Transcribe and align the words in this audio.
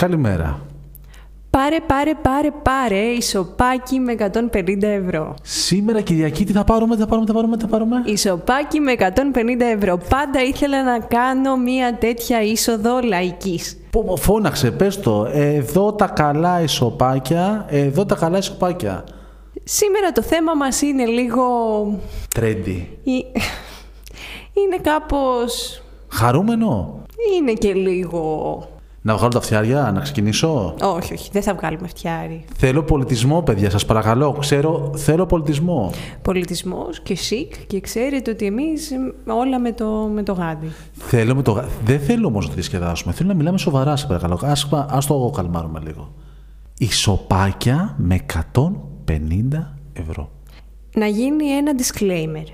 Καλημέρα. 0.00 0.60
Πάρε, 1.50 1.76
πάρε, 1.86 2.14
πάρε, 2.22 2.48
πάρε 2.62 2.98
ισοπάκι 2.98 3.98
με 3.98 4.14
150 4.54 4.82
ευρώ. 4.82 5.34
Σήμερα 5.42 6.00
Κυριακή 6.00 6.44
τι 6.44 6.52
θα 6.52 6.64
πάρουμε, 6.64 6.94
τι 6.94 7.00
θα 7.00 7.06
πάρουμε, 7.06 7.26
τι 7.26 7.32
θα 7.32 7.36
πάρουμε, 7.38 7.56
τι 7.56 7.62
θα 7.62 7.68
πάρουμε; 7.68 8.02
Ισοπάκι 8.04 8.80
με 8.80 8.94
150 8.98 9.04
ευρώ. 9.74 10.00
Πάντα 10.08 10.42
ήθελα 10.42 10.82
να 10.82 10.98
κάνω 10.98 11.56
μια 11.56 11.94
τέτοια 11.94 12.42
είσοδο 12.42 13.00
λαϊκής. 13.00 13.78
Πω, 13.90 14.04
πω, 14.04 14.16
Φώναξε, 14.16 14.70
πες 14.70 15.00
το. 15.00 15.28
Εδώ 15.32 15.92
τα 15.92 16.06
καλά 16.06 16.62
ισοπάκια, 16.62 17.66
εδώ 17.68 18.04
τα 18.06 18.14
καλά 18.14 18.38
ισοπάκια. 18.38 19.04
Σήμερα 19.64 20.12
το 20.12 20.22
θέμα 20.22 20.54
μας 20.54 20.82
είναι 20.82 21.04
λίγο... 21.04 21.44
Τρέντι. 22.34 22.98
ε, 23.04 23.40
Είναι 24.60 24.76
κάπως... 24.82 25.82
Χαρούμενο; 26.08 27.02
Είναι 27.38 27.52
και 27.52 27.72
λίγο... 27.72 28.62
Να 29.02 29.14
βγάλω 29.16 29.30
τα 29.30 29.40
φτιάρια, 29.40 29.90
να 29.94 30.00
ξεκινήσω; 30.00 30.74
Όχι, 30.82 31.12
όχι, 31.12 31.28
δεν 31.32 31.42
θα 31.42 31.54
βγάλουμε 31.54 31.88
φτιάρι. 31.88 32.44
Θέλω 32.56 32.82
πολιτισμό, 32.82 33.42
παιδιά, 33.42 33.70
σας 33.70 33.84
παρακαλώ. 33.84 34.32
Ξέρω, 34.40 34.92
θέλω 34.96 35.26
πολιτισμό. 35.26 35.90
Πολιτισμός 36.22 37.00
και 37.00 37.16
σικ 37.16 37.66
και 37.66 37.80
ξέρετε 37.80 38.30
ότι 38.30 38.46
εμείς 38.46 38.90
ε, 38.90 38.96
όλα 39.26 39.58
με 39.58 39.72
το, 39.72 39.86
με 40.14 40.22
το 40.22 40.32
γάντι. 40.32 40.70
Θέλω 40.92 41.34
με 41.34 41.42
το... 41.42 41.52
γα- 41.52 41.68
Δεν 41.84 42.00
θέλω 42.00 42.26
όμως 42.26 42.42
να 42.44 42.48
το 42.48 42.54
διασκεδάσουμε. 42.54 43.12
Θέλω 43.12 43.28
να 43.28 43.34
μιλάμε 43.34 43.58
σοβαρά, 43.58 43.96
σε 43.96 44.06
παρακαλώ. 44.06 44.40
Ας, 44.44 44.68
ας 44.88 45.06
το 45.06 45.32
καλμάρουμε 45.36 45.80
λίγο. 45.84 46.12
Ισοπάκια 46.78 47.94
με 47.96 48.18
150 48.54 48.62
ευρώ. 49.92 50.30
Να 50.94 51.06
γίνει 51.06 51.44
ένα 51.48 51.72
disclaimer, 51.78 52.52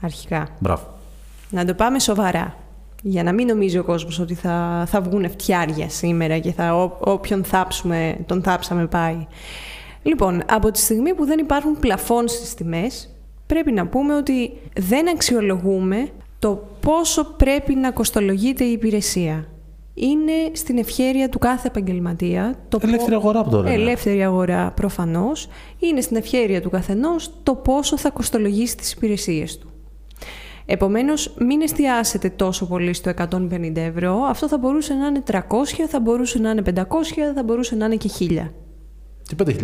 αρχικά. 0.00 0.48
Μπράβο. 0.58 0.82
Να 1.50 1.64
το 1.64 1.74
πάμε 1.74 1.98
σοβαρά. 1.98 2.54
Για 3.04 3.22
να 3.22 3.32
μην 3.32 3.46
νομίζει 3.46 3.78
ο 3.78 3.84
κόσμος 3.84 4.18
ότι 4.18 4.34
θα, 4.34 4.84
θα 4.88 5.00
βγουν 5.00 5.30
φτιάρια 5.30 5.88
σήμερα 5.88 6.38
και 6.38 6.52
θα, 6.52 6.76
ό, 6.82 6.96
όποιον 7.00 7.44
θάψουμε, 7.44 8.16
τον 8.26 8.42
θάψαμε 8.42 8.86
πάει. 8.86 9.26
Λοιπόν, 10.02 10.42
από 10.50 10.70
τη 10.70 10.78
στιγμή 10.78 11.14
που 11.14 11.24
δεν 11.24 11.38
υπάρχουν 11.38 11.78
πλαφόν 11.78 12.28
στις 12.28 12.54
τιμές, 12.54 13.08
πρέπει 13.46 13.72
να 13.72 13.86
πούμε 13.86 14.14
ότι 14.14 14.52
δεν 14.80 15.08
αξιολογούμε 15.08 16.08
το 16.38 16.68
πόσο 16.80 17.24
πρέπει 17.24 17.74
να 17.74 17.90
κοστολογείται 17.90 18.64
η 18.64 18.72
υπηρεσία. 18.72 19.46
Είναι 19.94 20.32
στην 20.52 20.78
ευχέρεια 20.78 21.28
του 21.28 21.38
κάθε 21.38 21.66
επαγγελματία. 21.68 22.54
Το 22.68 22.78
πο- 22.78 22.86
Ελεύθερη 22.86 23.14
αγορά 23.14 23.42
που 23.44 23.50
το 23.50 23.62
λέμε. 23.62 23.74
Ελεύθερη 23.74 24.24
αγορά 24.24 24.70
προφανώς. 24.70 25.48
Είναι 25.78 26.00
στην 26.00 26.16
ευχέρεια 26.16 26.60
του 26.62 26.70
καθενός 26.70 27.30
το 27.42 27.54
πόσο 27.54 27.98
θα 27.98 28.10
κοστολογήσει 28.10 28.76
τις 28.76 28.92
υπηρεσίες 28.92 29.58
του. 29.58 29.71
Επομένως, 30.66 31.34
μην 31.38 31.60
εστιάσετε 31.60 32.30
τόσο 32.30 32.66
πολύ 32.66 32.92
στο 32.92 33.10
150 33.10 33.76
ευρώ. 33.76 34.14
Αυτό 34.28 34.48
θα 34.48 34.58
μπορούσε 34.58 34.94
να 34.94 35.06
είναι 35.06 35.22
300, 35.30 35.38
θα 35.88 36.00
μπορούσε 36.00 36.38
να 36.38 36.50
είναι 36.50 36.62
500, 36.74 36.82
θα 37.34 37.42
μπορούσε 37.44 37.74
να 37.74 37.84
είναι 37.84 37.96
και 37.96 38.10
1000. 38.18 38.50
Και 39.22 39.36
5.000. 39.44 39.54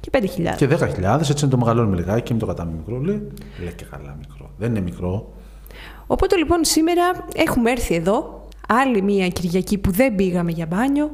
Και 0.00 0.10
5.000. 0.12 0.56
Και 0.56 0.68
10.000, 0.70 1.20
έτσι 1.30 1.44
να 1.44 1.50
το 1.50 1.56
μεγαλώνουμε 1.56 1.96
λιγάκι, 1.96 2.32
μην 2.32 2.40
το 2.40 2.46
κατάμε 2.46 2.72
μικρό. 2.76 3.00
Λέει, 3.00 3.28
λέει 3.60 3.72
και 3.76 3.84
καλά 3.90 4.16
μικρό. 4.18 4.50
Δεν 4.56 4.70
είναι 4.70 4.80
μικρό. 4.80 5.32
Οπότε 6.06 6.36
λοιπόν 6.36 6.64
σήμερα 6.64 7.26
έχουμε 7.34 7.70
έρθει 7.70 7.94
εδώ, 7.94 8.46
άλλη 8.68 9.02
μία 9.02 9.28
Κυριακή 9.28 9.78
που 9.78 9.90
δεν 9.90 10.14
πήγαμε 10.14 10.50
για 10.50 10.66
μπάνιο, 10.66 11.10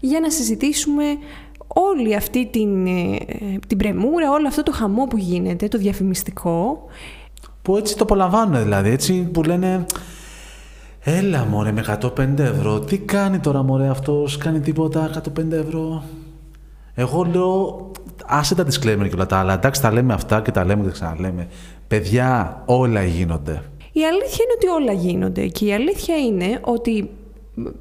για 0.00 0.20
να 0.20 0.30
συζητήσουμε 0.30 1.04
όλη 1.66 2.14
αυτή 2.14 2.46
την, 2.46 2.86
ε, 2.86 3.18
την 3.66 3.76
πρεμούρα, 3.76 4.30
όλο 4.30 4.48
αυτό 4.48 4.62
το 4.62 4.72
χαμό 4.72 5.04
που 5.04 5.16
γίνεται, 5.16 5.68
το 5.68 5.78
διαφημιστικό, 5.78 6.84
Που 7.66 7.76
έτσι 7.76 7.96
το 7.96 8.04
απολαμβάνουν 8.04 8.62
δηλαδή. 8.62 8.90
Έτσι 8.90 9.22
που 9.32 9.42
λένε. 9.42 9.86
Έλα 11.00 11.44
μωρέ 11.44 11.72
με 11.72 11.98
150 12.16 12.38
ευρώ. 12.38 12.80
Τι 12.80 12.98
κάνει 12.98 13.38
τώρα 13.38 13.62
μωρέ 13.62 13.88
αυτός, 13.88 14.36
κάνει 14.36 14.60
τίποτα 14.60 15.10
150 15.38 15.52
ευρώ. 15.52 16.02
Εγώ 16.94 17.24
λέω, 17.24 17.90
άσε 18.26 18.54
τα 18.54 18.64
disclaimer 18.64 19.06
και 19.08 19.14
όλα 19.14 19.26
τα 19.26 19.38
άλλα. 19.38 19.52
Εντάξει, 19.52 19.82
τα 19.82 19.92
λέμε 19.92 20.12
αυτά 20.12 20.40
και 20.40 20.50
τα 20.50 20.64
λέμε 20.64 20.82
και 20.82 20.88
τα 20.88 20.92
ξαναλέμε. 20.92 21.46
Παιδιά, 21.88 22.62
όλα 22.66 23.04
γίνονται. 23.04 23.62
Η 23.92 24.04
αλήθεια 24.04 24.44
είναι 24.44 24.54
ότι 24.56 24.66
όλα 24.66 24.92
γίνονται 24.92 25.46
και 25.46 25.64
η 25.64 25.72
αλήθεια 25.72 26.16
είναι 26.16 26.60
ότι 26.64 27.10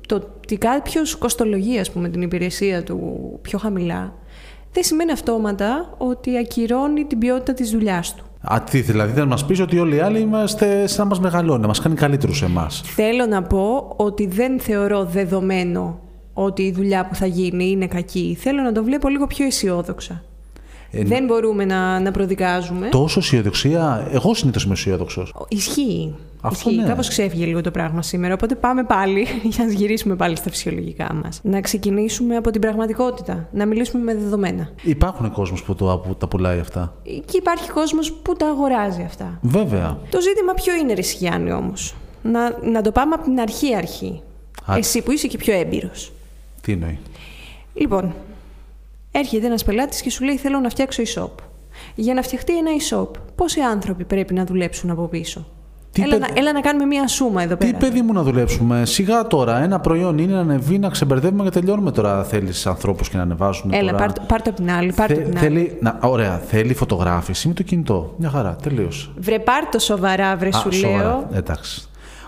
το 0.08 0.16
ότι 0.16 0.58
κάποιος 0.58 1.16
κοστολογεί 1.16 1.80
ας 1.80 1.92
πούμε, 1.92 2.10
την 2.10 2.22
υπηρεσία 2.22 2.84
του 2.84 3.00
πιο 3.42 3.58
χαμηλά 3.58 4.14
δεν 4.72 4.84
σημαίνει 4.84 5.12
αυτόματα 5.12 5.96
ότι 5.98 6.38
ακυρώνει 6.38 7.06
την 7.06 7.18
ποιότητα 7.20 7.54
της 7.54 7.70
δουλειάς 7.70 8.16
του. 8.16 8.25
Α, 8.54 8.62
τι, 8.62 8.82
δηλαδή 8.82 9.12
δεν 9.12 9.28
μας 9.28 9.46
πεις 9.46 9.60
ότι 9.60 9.80
όλοι 9.80 9.96
οι 9.96 10.00
άλλοι 10.00 10.20
είμαστε 10.20 10.88
σαν 10.88 11.04
να 11.04 11.10
μας 11.10 11.20
μεγαλώνει, 11.20 11.62
να 11.62 11.68
μας 11.68 11.80
κάνει 11.80 11.96
καλύτερους 11.96 12.42
εμάς. 12.42 12.82
Θέλω 12.86 13.26
να 13.26 13.44
πω 13.44 13.94
ότι 13.96 14.28
δεν 14.28 14.60
θεωρώ 14.60 15.06
δεδομένο 15.06 16.00
ότι 16.34 16.64
η 16.64 16.72
δουλειά 16.72 17.06
που 17.06 17.16
θα 17.16 17.26
γίνει 17.26 17.70
είναι 17.70 17.88
κακή. 17.88 18.38
Θέλω 18.40 18.62
να 18.62 18.72
το 18.72 18.84
βλέπω 18.84 19.10
λίγο 19.10 19.28
πιο 19.28 19.46
αισιόδοξα. 19.46 20.24
Ε, 20.92 21.04
δεν 21.04 21.26
μπορούμε 21.26 21.66
να, 21.66 22.00
να 22.00 22.12
προδικάζουμε. 22.12 22.90
Τόσο 22.90 23.20
αισιοδοξία, 23.20 24.08
εγώ 24.12 24.34
συνήθως 24.34 24.64
είμαι 24.64 24.74
αισιόδοξος. 24.74 25.34
Ισχύει. 25.48 26.14
Αυτό 26.48 26.70
Ισχύει. 26.70 26.82
ναι. 26.82 26.88
Κάπως 26.88 27.08
ξέφυγε 27.08 27.46
λίγο 27.46 27.62
το 27.62 27.72
πράγμα 27.72 28.02
σήμερα. 28.02 28.34
Οπότε 28.34 28.56
πάμε 28.56 28.84
πάλι 28.84 29.28
για 29.54 29.66
να 29.66 29.72
γυρίσουμε 29.72 30.16
πάλι 30.16 30.36
στα 30.36 30.50
φυσιολογικά 30.50 31.14
μας. 31.24 31.40
Να 31.44 31.62
ξεκινήσουμε 31.62 32.36
από 32.36 32.52
την 32.52 32.62
πραγματικότητα. 32.62 33.48
Να 33.52 33.66
μιλήσουμε 33.66 34.04
με 34.04 34.16
δεδομένα. 34.16 34.70
Υπάρχουν 34.84 35.32
κόσμος 35.32 35.64
που, 35.64 35.76
το, 35.76 36.02
που 36.08 36.16
τα 36.16 36.28
πουλάει 36.28 36.60
αυτά. 36.60 36.96
Και 37.04 37.38
υπάρχει 37.38 37.70
κόσμος 37.72 38.14
που 38.14 38.34
τα 38.34 38.48
αγοράζει 38.48 39.02
αυτά. 39.02 39.40
Βέβαια. 39.42 39.98
Το 40.10 40.22
ζήτημα 40.22 40.54
ποιο 40.54 40.76
είναι, 40.76 40.94
ρε 40.94 41.02
Σιγιάννη, 41.02 41.52
όμως; 41.52 41.96
Να, 42.24 42.60
να 42.64 42.82
το 42.82 42.92
πάμε 42.92 43.14
από 43.14 43.24
την 43.24 43.40
αρχή 43.40 43.76
αρχή. 43.76 44.22
Άντε. 44.66 44.80
Εσύ 44.80 45.02
που 45.02 45.12
είσαι 45.12 45.28
και 45.28 45.38
πιο 45.38 45.54
έμπειρος. 45.54 46.12
Τι 46.62 46.72
εννοεί; 46.72 47.00
Λοιπόν, 47.74 48.14
έρχεται 49.12 49.46
ένας 49.46 49.64
πελάτης 49.64 50.02
και 50.02 50.10
σου 50.10 50.24
λέει 50.24 50.38
θέλω 50.38 50.60
να 50.60 50.70
φτιάξω 50.70 51.04
e-shop. 51.06 51.30
Για 51.96 52.14
να 52.14 52.22
φτιαχτεί 52.22 52.58
ένα 52.58 52.72
e-shop, 52.80 53.08
πόσοι 53.36 53.60
άνθρωποι 53.60 54.04
πρέπει 54.04 54.34
να 54.34 54.46
δουλέψουν 54.46 54.90
από 54.90 55.08
πίσω; 55.08 55.46
Τι 55.96 56.02
έλα, 56.02 56.18
παιδ- 56.18 56.22
να, 56.22 56.40
έλα 56.40 56.52
να 56.54 56.62
κάνουμε 56.62 56.86
μία 56.86 57.08
σούμα 57.08 57.42
εδώ 57.44 57.56
Τι 57.56 57.66
πέρα. 57.66 57.78
παιδί 57.78 58.02
μου 58.02 58.14
να 58.14 58.22
δουλέψουμε. 58.24 58.86
Σιγά 58.86 59.28
τώρα. 59.28 59.58
Ένα 59.64 59.80
προϊόν 59.80 60.18
είναι 60.18 60.34
να 60.34 60.40
ανεβεί, 60.40 60.80
να 60.80 60.90
ξεμπερδεύουμε 60.90 61.44
και 61.44 61.50
τελειώνουμε 61.50 61.92
τώρα. 61.92 62.24
Θέλεις 62.24 62.66
ανθρώπους 62.68 63.10
και 63.10 63.18
να 63.18 63.24
ανεβάζουν. 63.24 63.74
Έλα, 63.74 63.92
τώρα. 63.92 64.04
πάρ' 64.04 64.14
το- 64.14 64.22
πάρ' 64.28 64.42
το 64.42 64.50
απ' 64.50 64.56
την 64.56 64.72
άλλη, 64.72 64.94
πάρ' 64.94 65.08
το 65.08 65.16
Θε- 65.16 65.26
απ' 65.26 65.30
την 65.30 65.38
άλλη. 65.40 65.48
θέλει, 65.48 65.78
να, 65.82 65.98
ωραία, 66.02 66.42
θέλει 66.48 66.74
φωτογράφηση 66.74 67.48
με 67.48 67.54
το 67.54 67.64
κινητό. 67.64 68.14
Μια 68.18 68.30
χαρά, 68.30 68.56
τελείωσε. 68.64 69.10
Βρε 69.18 69.40
πάρ' 69.40 69.70
το 69.70 69.80
σοβαρά, 69.80 70.36
βρε 70.36 70.52
σου 70.54 70.72
σοβαρά. 70.74 71.04
λέω. 71.04 71.28
Εντάξει. 71.34 71.88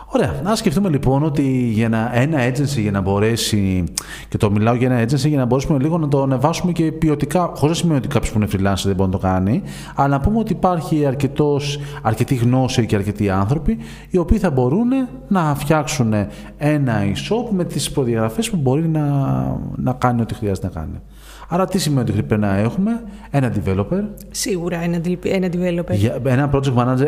Ωραία. 0.09 0.41
Να 0.44 0.56
σκεφτούμε 0.56 0.90
λοιπόν 0.90 1.23
ότι 1.23 1.41
για 1.73 1.90
να, 1.90 2.12
ένα 2.13 2.38
agency 2.47 2.81
για 2.81 2.91
να 2.91 3.01
μπορέσει. 3.01 3.84
Και 4.29 4.38
το 4.38 4.51
μιλάω 4.51 4.75
για 4.75 4.91
ένα 4.91 5.03
agency 5.03 5.28
για 5.28 5.38
να 5.38 5.45
μπορέσουμε 5.45 5.79
λίγο 5.79 5.97
να 5.97 6.07
το 6.07 6.22
ανεβάσουμε 6.22 6.72
και 6.72 6.91
ποιοτικά. 6.91 7.51
Χωρίς 7.56 7.75
να 7.75 7.81
σημαίνει 7.81 7.97
ότι 7.97 8.07
κάποιος 8.07 8.31
που 8.31 8.40
είναι 8.40 8.47
freelancer 8.51 8.84
δεν 8.84 8.96
μπορεί 8.96 9.09
να 9.09 9.17
το 9.17 9.28
κάνει. 9.28 9.62
Αλλά 9.96 10.07
να 10.07 10.19
πούμε 10.19 10.40
ότι 10.40 10.51
υπάρχει 10.51 11.06
αρκετός, 11.06 11.79
αρκετή 12.01 12.35
γνώση 12.35 12.85
και 12.85 12.96
αρκετοί 12.96 13.29
άνθρωποι 13.29 13.78
οι 14.09 14.17
οποίοι 14.17 14.38
θα 14.38 14.50
μπορούν 14.50 14.90
να 15.28 15.56
φτιάξουν 15.56 16.13
ένα 16.57 16.94
e-shop 17.03 17.50
με 17.50 17.63
τις 17.63 17.91
προδιαγραφές 17.91 18.50
που 18.50 18.57
μπορεί 18.57 18.88
να, 18.88 19.01
να 19.75 19.94
κάνει 19.94 20.22
ό,τι 20.22 20.34
χρειάζεται 20.34 20.67
να 20.67 20.73
κάνει. 20.73 21.01
Άρα 21.50 21.66
τι 21.66 21.80
σημαίνει 21.80 22.09
ότι 22.09 22.24
πρέπει 22.24 22.41
να 22.41 22.56
έχουμε; 22.58 23.03
Ένα 23.31 23.53
developer, 23.56 24.02
Σίγουρα 24.31 24.81
ένα, 24.84 24.97
devel- 25.03 25.25
ένα 25.25 25.47
developer. 25.47 25.91
για 25.96 26.18
ένα 26.25 26.50
project 26.53 26.74
manager 26.75 27.08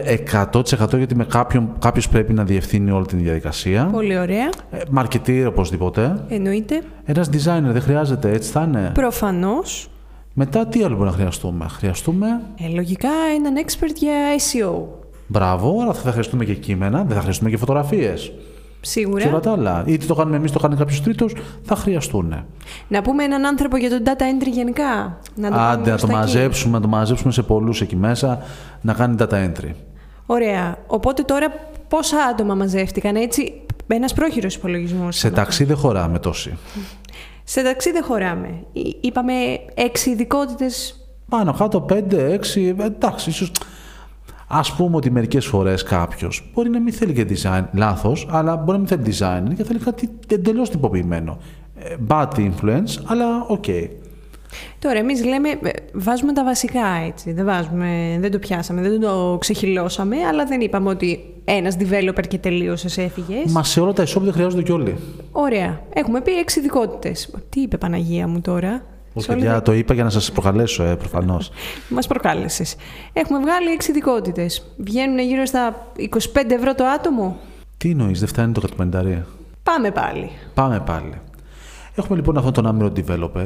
100% 0.51 0.97
γιατί 0.97 1.15
με 1.15 1.23
κάποιον 1.25 1.69
κάποιος 1.79 2.09
πρέπει 2.09 2.33
να 2.33 2.43
διευθύνει 2.43 2.91
όλη 2.91 3.05
την 3.05 3.19
διαδικασία. 3.19 3.85
Πολύ 3.91 4.17
ωραία. 4.19 4.49
Ε, 4.71 4.77
Marketeer 4.95 5.45
οπωσδήποτε. 5.47 6.23
Εννοείται. 6.29 6.81
Ένας 7.05 7.29
designer 7.29 7.71
δεν 7.71 7.81
χρειάζεται, 7.81 8.31
έτσι 8.31 8.51
θα 8.51 8.61
είναι; 8.67 8.91
Προφανώς, 8.93 9.89
Μετά 10.33 10.65
τι 10.67 10.83
άλλο 10.83 10.95
μπορεί 10.95 11.09
να 11.09 11.15
χρειαστούμε; 11.15 11.65
Χρειαστούμε, 11.69 12.27
ε, 12.59 12.73
λογικά 12.75 13.09
έναν 13.35 13.53
expert 13.65 13.95
για 13.95 14.13
SEO. 14.37 14.83
μπράβο, 15.27 15.81
αλλά 15.81 15.93
θα 15.93 16.11
χρειαστούμε 16.11 16.45
και 16.45 16.53
κείμενα, 16.53 17.03
δεν 17.03 17.15
θα 17.15 17.21
χρειαστούμε 17.21 17.49
και 17.49 17.57
φωτογραφίες. 17.57 18.31
Σίγουρα. 18.81 19.21
Και 19.23 19.27
όλα 19.29 19.39
τα 19.39 19.51
άλλα. 19.51 19.83
Είτε 19.85 20.05
το 20.05 20.15
κάνουμε 20.15 20.35
εμείς, 20.37 20.51
το 20.51 20.59
κάνει 20.59 20.75
κάποιος 20.75 21.01
τρίτος, 21.01 21.33
θα 21.63 21.75
χρειαστούν. 21.75 22.45
Να 22.87 23.01
πούμε 23.01 23.23
έναν 23.23 23.45
άνθρωπο 23.45 23.77
για 23.77 23.89
το 23.89 23.95
data 24.05 24.21
entry 24.21 24.51
γενικά. 24.51 25.19
Να 25.35 25.49
το 25.49 25.55
πάμε 25.55 25.67
Άντε 25.69 25.79
να 25.89 25.95
προς 25.97 26.01
το 26.01 26.07
τα 26.07 26.13
εκεί. 26.13 26.21
μαζέψουμε, 26.21 26.77
να 26.77 26.81
το 26.81 26.87
μαζέψουμε 26.87 27.31
σε 27.31 27.41
πολλούς 27.43 27.81
εκεί 27.81 27.95
μέσα, 27.95 28.41
να 28.81 28.93
κάνει 28.93 29.15
data 29.19 29.33
entry. 29.33 29.71
Ωραία. 30.25 30.77
Οπότε 30.87 31.21
τώρα 31.23 31.47
πόσα 31.87 32.17
άτομα 32.31 32.55
μαζεύτηκαν, 32.55 33.15
έτσι; 33.15 33.61
Ένας 33.87 34.13
πρόχειρος 34.13 34.55
υπολογισμός. 34.55 35.17
Σε 35.17 35.31
ταξί 35.31 35.63
δεν 35.63 35.75
χωράμε 35.77 36.19
τόσοι. 36.19 36.57
Σε 37.43 37.61
ταξί 37.63 37.91
δεν 37.91 38.03
χωράμε. 38.03 38.49
Εί- 38.73 38.97
Είπαμε 39.01 39.33
έξι 39.73 40.09
ειδικότητες. 40.09 40.93
Πάνω 41.29 41.53
κάτω 41.53 41.85
5, 41.89 42.29
6, 42.29 42.75
εντάξει, 42.79 43.29
ίσως... 43.29 43.51
Ας 44.51 44.75
πούμε 44.75 44.95
ότι 44.95 45.11
μερικές 45.11 45.45
φορές 45.45 45.83
κάποιος 45.83 46.51
μπορεί 46.53 46.69
να 46.69 46.79
μην 46.79 46.93
θέλει 46.93 47.13
και 47.13 47.25
design, 47.29 47.63
λάθος, 47.73 48.27
αλλά 48.31 48.55
μπορεί 48.55 48.71
να 48.71 48.77
μην 48.77 48.87
θέλει 48.87 49.17
design 49.17 49.53
και 49.55 49.63
θέλει 49.63 49.79
κάτι 49.79 50.09
εντελώς 50.27 50.69
τυποποιημένο. 50.69 51.37
Ε, 51.75 51.95
Bad 52.07 52.27
influence, 52.35 53.01
αλλά 53.05 53.45
οκ. 53.47 53.65
Τώρα, 54.79 54.97
εμείς 54.97 55.25
λέμε, 55.25 55.49
ε, 55.49 55.69
βάζουμε 55.93 56.33
τα 56.33 56.43
βασικά 56.43 56.85
έτσι. 57.07 57.31
Δεν, 57.31 57.45
βάζουμε, 57.45 58.17
δεν 58.19 58.31
το 58.31 58.39
πιάσαμε, 58.39 58.81
δεν 58.81 58.99
το 58.99 59.37
ξεχειλώσαμε, 59.39 60.15
αλλά 60.29 60.45
δεν 60.45 60.61
είπαμε 60.61 60.89
ότι 60.89 61.19
ένας 61.43 61.77
developer 61.79 62.27
και 62.27 62.37
τελείωσες, 62.37 62.97
έφυγες. 62.97 63.51
Μα 63.51 63.63
σε 63.63 63.79
όλα 63.79 63.93
τα 63.93 64.03
e-shop 64.03 64.21
δεν 64.21 64.33
χρειάζονται 64.33 64.63
κι 64.63 64.71
όλοι. 64.71 64.95
Ωραία. 65.31 65.81
Έχουμε 65.93 66.21
πει 66.21 66.31
έξι 66.31 66.59
ειδικότητες. 66.59 67.35
Τι 67.49 67.61
είπε 67.61 67.77
Παναγία 67.77 68.27
μου 68.27 68.41
τώρα; 68.41 68.81
Όχι, 69.13 69.27
παιδιά, 69.27 69.61
το 69.61 69.73
είπα 69.73 69.93
για 69.93 70.03
να 70.03 70.09
σας 70.09 70.31
προκαλέσω, 70.31 70.83
ε, 70.83 70.95
προφανώς. 70.95 71.51
Μας 71.89 72.07
προκάλεσες. 72.07 72.75
Έχουμε 73.13 73.39
βγάλει 73.39 73.69
έξι 73.71 73.91
ειδικότητες. 73.91 74.65
Βγαίνουν 74.77 75.19
γύρω 75.19 75.45
στα 75.45 75.87
25 75.95 76.53
ευρώ 76.55 76.75
το 76.75 76.85
άτομο. 76.85 77.37
Τι 77.77 77.89
εννοείς, 77.89 78.19
δεν 78.19 78.27
φτάνει 78.27 78.53
το 78.53 78.61
κατομμενταρία. 78.61 79.25
Πάμε 79.63 79.91
πάλι. 79.91 80.29
Πάμε 80.53 80.79
πάλι. 80.79 81.13
Έχουμε 81.95 82.17
λοιπόν 82.17 82.37
αυτόν 82.37 82.53
τον 82.53 82.65
άμυρο 82.65 82.91
developer. 82.95 83.45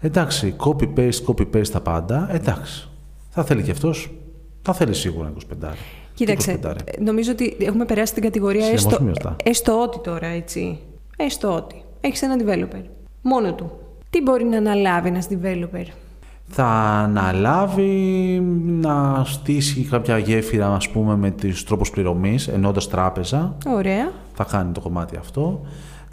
Εντάξει, 0.00 0.56
copy-paste, 0.58 1.24
copy-paste 1.26 1.68
τα 1.68 1.80
πάντα. 1.80 2.28
Εντάξει. 2.32 2.88
Θα 3.30 3.44
θέλει 3.44 3.62
και 3.62 3.70
αυτός. 3.70 4.10
Θα 4.62 4.72
θέλει 4.72 4.94
σίγουρα 4.94 5.32
25. 5.62 5.68
Κοίταξε, 6.14 6.58
25. 6.64 6.74
νομίζω 6.98 7.30
ότι 7.32 7.56
έχουμε 7.60 7.84
περάσει 7.84 8.14
την 8.14 8.22
κατηγορία 8.22 8.64
Συνεχώς 8.64 8.84
έστω, 8.84 9.02
μειωστά. 9.04 9.36
έστω 9.44 9.82
ότι 9.82 9.98
τώρα, 9.98 10.26
έτσι. 10.26 10.78
Έστω 11.16 11.54
ότι. 11.54 11.82
Έχεις 12.00 12.22
ένα 12.22 12.36
developer. 12.44 12.82
Μόνο 13.22 13.54
του. 13.54 13.70
Τι 14.10 14.22
μπορεί 14.22 14.44
να 14.44 14.56
αναλάβει 14.56 15.08
ένας 15.08 15.28
developer; 15.30 15.86
Θα 16.46 16.66
αναλάβει 17.04 18.40
να 18.66 19.24
στήσει 19.24 19.82
κάποια 19.82 20.18
γέφυρα, 20.18 20.74
ας 20.74 20.88
πούμε, 20.88 21.16
με 21.16 21.30
τους 21.30 21.64
τρόπους 21.64 21.90
πληρωμής, 21.90 22.48
ενώντας 22.48 22.88
τράπεζα. 22.88 23.56
Ωραία. 23.66 24.12
Θα 24.34 24.44
κάνει 24.44 24.72
το 24.72 24.80
κομμάτι 24.80 25.16
αυτό. 25.16 25.60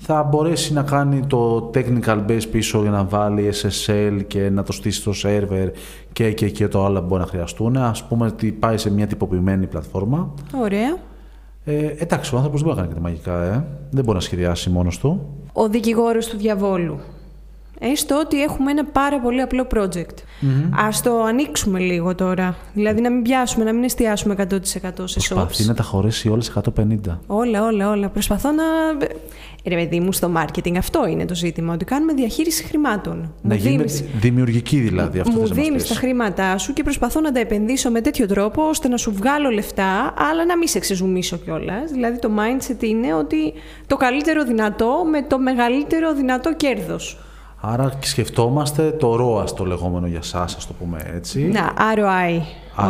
Θα 0.01 0.23
μπορέσει 0.23 0.73
να 0.73 0.83
κάνει 0.83 1.25
το 1.27 1.71
technical 1.73 2.25
base 2.27 2.47
πίσω 2.51 2.81
για 2.81 2.91
να 2.91 3.03
βάλει 3.03 3.53
SSL 3.61 4.19
και 4.27 4.49
να 4.49 4.63
το 4.63 4.71
στήσει 4.71 4.99
στο 4.99 5.11
server 5.23 5.69
και 6.13 6.31
και 6.31 6.49
και 6.49 6.67
το 6.67 6.85
άλλο 6.85 6.99
που 6.99 7.07
μπορεί 7.07 7.21
να 7.21 7.27
χρειαστούν. 7.27 7.77
Ας 7.77 8.03
πούμε 8.03 8.25
ότι 8.25 8.51
πάει 8.51 8.77
σε 8.77 8.91
μια 8.91 9.07
τυποποιημένη 9.07 9.67
πλατφόρμα. 9.67 10.33
Ωραία. 10.61 10.97
Ε, 11.65 11.85
εντάξει, 11.97 12.33
ο 12.33 12.37
άνθρωπος 12.37 12.63
δεν 12.63 12.73
μπορεί 12.73 12.81
να 12.81 12.85
κάνει 12.85 12.87
και 12.87 13.01
τα 13.01 13.09
μαγικά, 13.09 13.43
ε. 13.43 13.65
Δεν 13.89 14.03
μπορεί 14.03 14.17
να 14.17 14.23
σχεδιάσει 14.23 14.69
μόνος 14.69 14.99
του. 14.99 15.29
Ο 15.53 15.67
δικηγόρος 15.69 16.27
του 16.27 16.37
διαβόλου. 16.37 16.99
Έστω 17.79 18.19
ότι 18.19 18.41
έχουμε 18.43 18.71
ένα 18.71 18.85
πάρα 18.85 19.19
πολύ 19.19 19.41
απλό 19.41 19.67
project. 19.75 20.15
Ας 20.87 21.01
το 21.01 21.23
ανοίξουμε 21.23 21.79
λίγο 21.79 22.15
τώρα. 22.15 22.55
Δηλαδή 22.73 23.01
να 23.01 23.11
μην 23.11 23.21
πιάσουμε, 23.21 23.63
να 23.65 23.73
μην 23.73 23.83
εστιάσουμε 23.83 24.35
100% 24.37 24.43
σε 24.63 25.19
Προσπαθεί 25.19 25.63
shops. 25.63 25.67
να 25.67 25.73
τα 25.73 25.83
χωρέσει 25.83 26.29
όλες 26.29 26.49
150. 26.49 27.19
Όλα, 27.27 27.63
όλα, 27.65 27.89
όλα. 27.89 28.09
Προσπαθώ 28.09 28.51
να. 28.51 28.63
Ε, 29.05 29.07
Ρε 29.69 29.75
παιδί 29.75 29.99
μου, 29.99 30.11
στο 30.11 30.31
marketing 30.37 30.75
αυτό 30.77 31.07
είναι 31.07 31.25
το 31.25 31.35
ζήτημα. 31.35 31.73
Ότι 31.73 31.85
κάνουμε 31.85 32.13
διαχείριση 32.13 32.63
χρημάτων. 32.63 33.33
Να 33.41 33.53
Μου 33.55 33.61
γίνει 33.61 33.75
δίνεις- 33.75 34.03
δημιουργική 34.19 34.77
δηλαδή 34.79 35.19
αυτό 35.19 35.31
μου 35.31 35.39
θες 35.39 35.49
να 35.49 35.55
μας 35.55 35.65
δίνεις 35.65 35.81
πεις. 35.83 35.91
τα 35.93 35.99
χρήματά 35.99 36.57
σου 36.57 36.73
και 36.73 36.83
προσπαθώ 36.83 37.19
να 37.19 37.31
τα 37.31 37.39
επενδύσω 37.39 37.89
με 37.91 38.01
τέτοιο 38.01 38.27
τρόπο 38.27 38.67
ώστε 38.67 38.87
να 38.87 38.97
σου 38.97 39.11
βγάλω 39.13 39.49
λεφτά, 39.49 40.13
αλλά 40.31 40.45
να 40.45 40.57
μην 40.57 40.67
σε 40.67 40.79
ξεζουμίσω 40.79 41.37
κιόλας. 41.37 41.91
Δηλαδή 41.91 42.19
το 42.19 42.29
mindset 42.37 42.83
είναι 42.83 43.13
ότι 43.13 43.53
το 43.87 43.95
καλύτερο 43.95 44.43
δυνατό 44.43 45.03
με 45.11 45.21
το 45.21 45.39
μεγαλύτερο 45.39 46.13
δυνατό 46.13 46.55
κέρδος. 46.55 47.17
Άρα 47.61 47.91
σκεφτόμαστε 47.99 48.91
το 48.91 49.13
ROAS 49.19 49.49
το 49.55 49.65
λεγόμενο 49.65 50.07
για 50.07 50.21
σας, 50.21 50.55
ας 50.55 50.67
το 50.67 50.73
πούμε 50.73 51.11
έτσι. 51.15 51.39
Να, 51.47 51.73
ROI. 51.95 52.41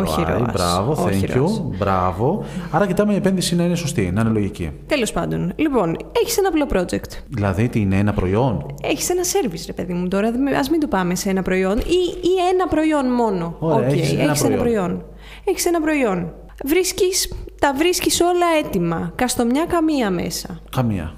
όχι 0.02 0.24
ROI, 0.28 0.40
ROAS. 0.40 0.52
μπράβο, 0.52 0.92
όχι 1.04 1.24
thank 1.26 1.30
you, 1.36 1.42
ROAS. 1.42 1.76
μπράβο. 1.78 2.44
Άρα 2.70 2.86
κοιτάμε 2.86 3.12
η 3.12 3.16
επένδυση 3.16 3.56
να 3.56 3.64
είναι 3.64 3.74
σωστή, 3.74 4.10
να 4.10 4.20
είναι 4.20 4.30
λογική. 4.30 4.70
Τέλος 4.86 5.12
πάντων, 5.12 5.52
λοιπόν, 5.56 5.96
έχεις 6.22 6.38
ένα 6.38 6.48
απλό 6.48 6.66
project. 6.72 7.18
Δηλαδή, 7.28 7.68
τι 7.68 7.80
είναι 7.80 7.98
ένα 7.98 8.12
προϊόν; 8.12 8.66
Έχεις 8.82 9.10
ένα 9.10 9.22
service, 9.22 9.62
ρε 9.66 9.72
παιδί 9.72 9.92
μου 9.92 10.08
τώρα. 10.08 10.30
Ας 10.58 10.70
μην 10.70 10.80
το 10.80 10.86
πάμε 10.86 11.14
σε 11.14 11.30
ένα 11.30 11.42
προϊόν 11.42 11.78
ή, 11.78 11.82
ή 12.20 12.30
ένα 12.54 12.66
προϊόν 12.68 13.06
μόνο. 13.14 13.56
Ωραία, 13.58 13.88
Οκ, 13.88 13.92
έχεις 13.92 14.12
ένα 14.12 14.22
έχεις 14.22 14.42
ένα 14.44 14.56
προϊόν. 14.56 14.84
προϊόν. 14.86 15.04
Έχεις 15.44 15.66
ένα 15.66 15.80
προϊόν. 15.80 16.32
Βρίσκεις, 16.64 17.32
τα 17.60 17.74
βρίσκεις 17.76 18.20
όλα 18.20 18.46
έτοιμα. 18.64 19.12
Καστομιά 19.14 19.64
καμία 19.68 20.10
μέσα. 20.10 20.60
Καμία. 20.70 21.14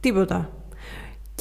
Τίποτα. 0.00 0.48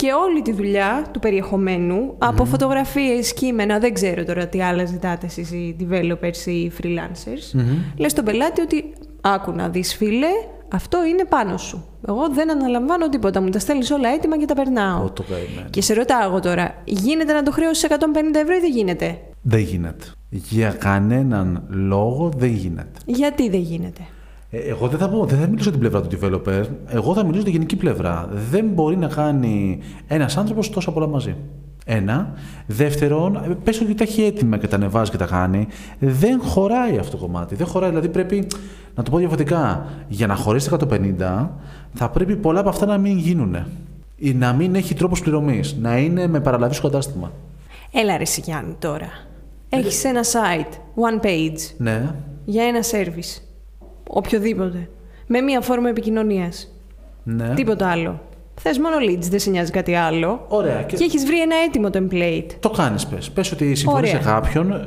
Και 0.02 0.12
όλη 0.12 0.42
τη 0.42 0.52
δουλειά 0.54 1.06
του 1.12 1.20
περιεχομένου, 1.20 2.16
από 2.18 2.46
φωτογραφίες, 2.46 3.34
κείμενα, 3.34 3.80
δεν 3.80 3.94
ξέρω 3.94 4.24
τώρα 4.24 4.48
τι 4.48 4.62
άλλα 4.62 4.86
ζητάτε 4.86 5.26
εσείς 5.26 5.52
οι 5.52 5.76
developers 5.80 6.46
ή 6.46 6.52
οι 6.52 6.72
freelancers, 6.82 7.60
λες 7.98 8.12
στον 8.12 8.26
πελάτη 8.26 8.62
ότι 8.62 8.94
άκου 9.22 9.52
να 9.52 9.70
δεις 9.70 9.96
φίλε, 9.96 10.28
αυτό 10.72 11.06
είναι 11.06 11.26
πάνω 11.26 11.58
σου. 11.58 11.86
Εγώ 12.08 12.30
δεν 12.30 12.52
αναλαμβάνω 12.52 13.10
τίποτα, 13.10 13.42
μου 13.42 13.50
τα 13.50 13.60
στέλνεις 13.60 13.92
όλα 13.92 14.10
έτοιμα 14.10 14.38
και 14.38 14.46
τα 14.46 14.54
περνάω. 14.54 15.04
Ω, 15.04 15.12
το 15.12 15.24
καημένο. 15.24 15.70
Και 15.70 15.82
σε 15.82 15.94
ρωτάω 15.94 16.30
εγώ 16.30 16.40
τώρα, 16.40 16.76
γίνεται 16.84 17.34
να 17.34 17.44
το 17.44 17.52
χρέωσεις 17.52 17.90
150 17.90 17.96
ευρώ 18.34 18.56
ή 18.56 18.60
δεν 18.60 18.72
γίνεται; 18.72 19.20
Δεν 19.42 19.60
γίνεται. 19.60 20.06
Για 20.30 20.70
κανέναν 20.70 21.64
λόγο 21.70 22.32
δεν 22.38 22.50
γίνεται. 22.50 23.00
Γιατί 23.06 23.50
δεν 23.50 23.60
γίνεται; 23.60 24.02
Ε, 24.54 24.58
Εγώ 24.58 24.88
δεν 24.88 25.00
θα, 25.00 25.10
πω, 25.10 25.26
δεν 25.26 25.40
θα 25.40 25.48
μιλήσω 25.48 25.70
την 25.72 25.80
πλευρά 25.80 26.02
του 26.02 26.18
developer. 26.22 26.64
Εγώ 26.88 27.14
θα 27.14 27.26
μιλήσω 27.26 27.44
τη 27.44 27.50
γενική 27.52 27.76
πλευρά. 27.76 28.30
Δεν 28.50 28.66
μπορεί 28.66 28.98
να 28.98 29.08
κάνει 29.08 29.80
ένας 30.08 30.38
άνθρωπος 30.38 30.70
τόσα 30.70 30.92
πολλά 30.92 31.08
μαζί. 31.08 31.36
Ένα. 31.86 32.34
Δεύτερον, 32.68 33.36
ε, 33.36 33.58
πες 33.64 33.82
ότι 33.82 33.94
τα 33.96 34.04
έχει 34.04 34.24
έτοιμα 34.24 34.58
και 34.58 34.68
τα 34.68 34.76
ανεβάζει 34.76 35.12
και 35.12 35.18
τα 35.18 35.26
κάνει. 35.26 35.68
Δεν 36.00 36.42
χωράει 36.42 36.98
αυτό 36.98 37.18
το 37.18 37.24
κομμάτι. 37.26 37.56
Δεν 37.56 37.68
χωράει. 37.68 37.90
Δηλαδή 37.90 38.10
πρέπει, 38.10 38.48
να 38.96 39.04
το 39.04 39.12
πω 39.12 39.18
διαφορετικά, 39.18 39.86
για 40.08 40.28
να 40.28 40.36
χωρίσει 40.36 40.70
τα 40.70 40.76
150, 40.76 41.50
θα 41.94 42.10
πρέπει 42.10 42.36
πολλά 42.36 42.60
από 42.60 42.70
αυτά 42.70 42.86
να 42.86 42.98
μην 42.98 43.18
γίνουν. 43.18 43.56
Ή 44.18 44.34
να 44.34 44.54
μην 44.54 44.76
έχει 44.76 44.94
τρόπος 44.94 45.22
πληρωμής. 45.22 45.76
Να 45.82 45.98
είναι 45.98 46.28
με 46.28 46.40
παραλαβής 46.40 46.78
στο 46.78 46.88
κατάστημα. 46.90 47.32
Έλα 47.92 48.18
ρε 48.18 48.24
εσύ, 48.24 48.42
Γιάννη 48.46 48.76
τώρα. 48.80 49.08
Έχεις 49.70 50.04
ένα 50.04 50.22
site, 50.24 50.74
one 50.96 51.26
page, 51.26 51.60
Ναι. 51.78 52.16
για 52.46 52.64
ένα 52.64 52.80
service. 52.92 53.42
Οποιοδήποτε. 54.14 54.90
Με 55.28 55.42
μία 55.42 55.62
φόρμα 55.62 55.90
επικοινωνίας. 55.90 56.72
ναι. 57.24 57.54
Τίποτα 57.56 57.88
άλλο. 57.88 58.20
Θες 58.64 58.80
μόνο 58.80 58.96
leads, 59.10 59.22
δεν 59.30 59.40
σε 59.40 59.50
νοιάζει 59.50 59.72
κάτι 59.72 59.96
άλλο. 59.96 60.46
Ωραία. 60.48 60.82
Και, 60.84 60.96
έχεις 61.04 61.26
βρει 61.26 61.42
ένα 61.42 61.56
έτοιμο 61.68 61.90
template. 61.94 62.56
Το 62.60 62.70
κάνεις, 62.70 63.06
πες. 63.08 63.32
Πες 63.32 63.52
ότι 63.52 63.76
συμφωνείς 63.76 64.10
σε 64.10 64.16
Ωραία. 64.16 64.32
κάποιον, 64.34 64.72
ε, 64.72 64.78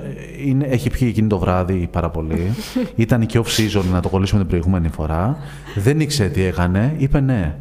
είναι, 0.46 0.66
έχει 0.66 0.90
πιει 0.90 1.08
εκείνη 1.10 1.28
το 1.28 1.38
βράδυ 1.38 1.88
πάρα 1.92 2.10
πολύ. 2.10 2.54
Ήταν 2.96 3.26
και 3.26 3.38
off 3.44 3.60
season 3.60 3.84
να 3.92 4.00
το 4.00 4.08
κολλήσουμε 4.08 4.40
την 4.40 4.48
προηγούμενη 4.48 4.88
φορά. 4.88 5.38
Δεν 5.74 6.00
ήξερε 6.00 6.28
τι 6.28 6.42
έκανε. 6.42 6.94
Είπε 6.98 7.20
ναι. 7.20 7.54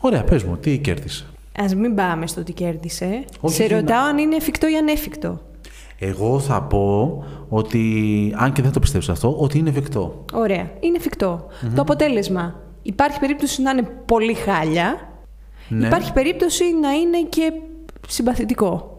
Ωραία, 0.00 0.24
πες 0.24 0.42
μου, 0.42 0.56
τι 0.56 0.78
κέρδισε; 0.78 1.26
Ας 1.58 1.74
μην 1.74 1.94
πάμε 1.94 2.26
στο 2.26 2.42
τι 2.42 2.52
κέρδισε. 2.52 3.24
Όχι, 3.40 3.54
σε 3.54 3.62
όχι, 3.62 3.74
ρωτάω 3.74 4.04
αν 4.04 4.18
είναι 4.18 4.36
εφικτό 4.36 4.68
ή 4.68 4.76
ανέφικτο. 4.76 5.40
Εγώ 6.04 6.38
θα 6.38 6.62
πω 6.62 7.24
ότι, 7.48 8.34
αν 8.36 8.52
και 8.52 8.62
δεν 8.62 8.72
το 8.72 8.80
πιστεύεις 8.80 9.08
αυτό, 9.08 9.36
ότι 9.38 9.58
είναι 9.58 9.68
εφικτό. 9.68 10.24
Ωραία. 10.32 10.70
Είναι 10.80 10.96
εφικτό. 10.96 11.46
Το 11.74 11.80
αποτέλεσμα. 11.80 12.60
Υπάρχει 12.82 13.18
περίπτωση 13.18 13.62
να 13.62 13.70
είναι 13.70 13.82
πολύ 14.04 14.34
χάλια. 14.34 14.96
Ναι. 15.68 15.86
Υπάρχει 15.86 16.12
περίπτωση 16.12 16.64
να 16.80 16.90
είναι 16.92 17.22
και 17.28 17.52
συμπαθητικό. 18.08 18.98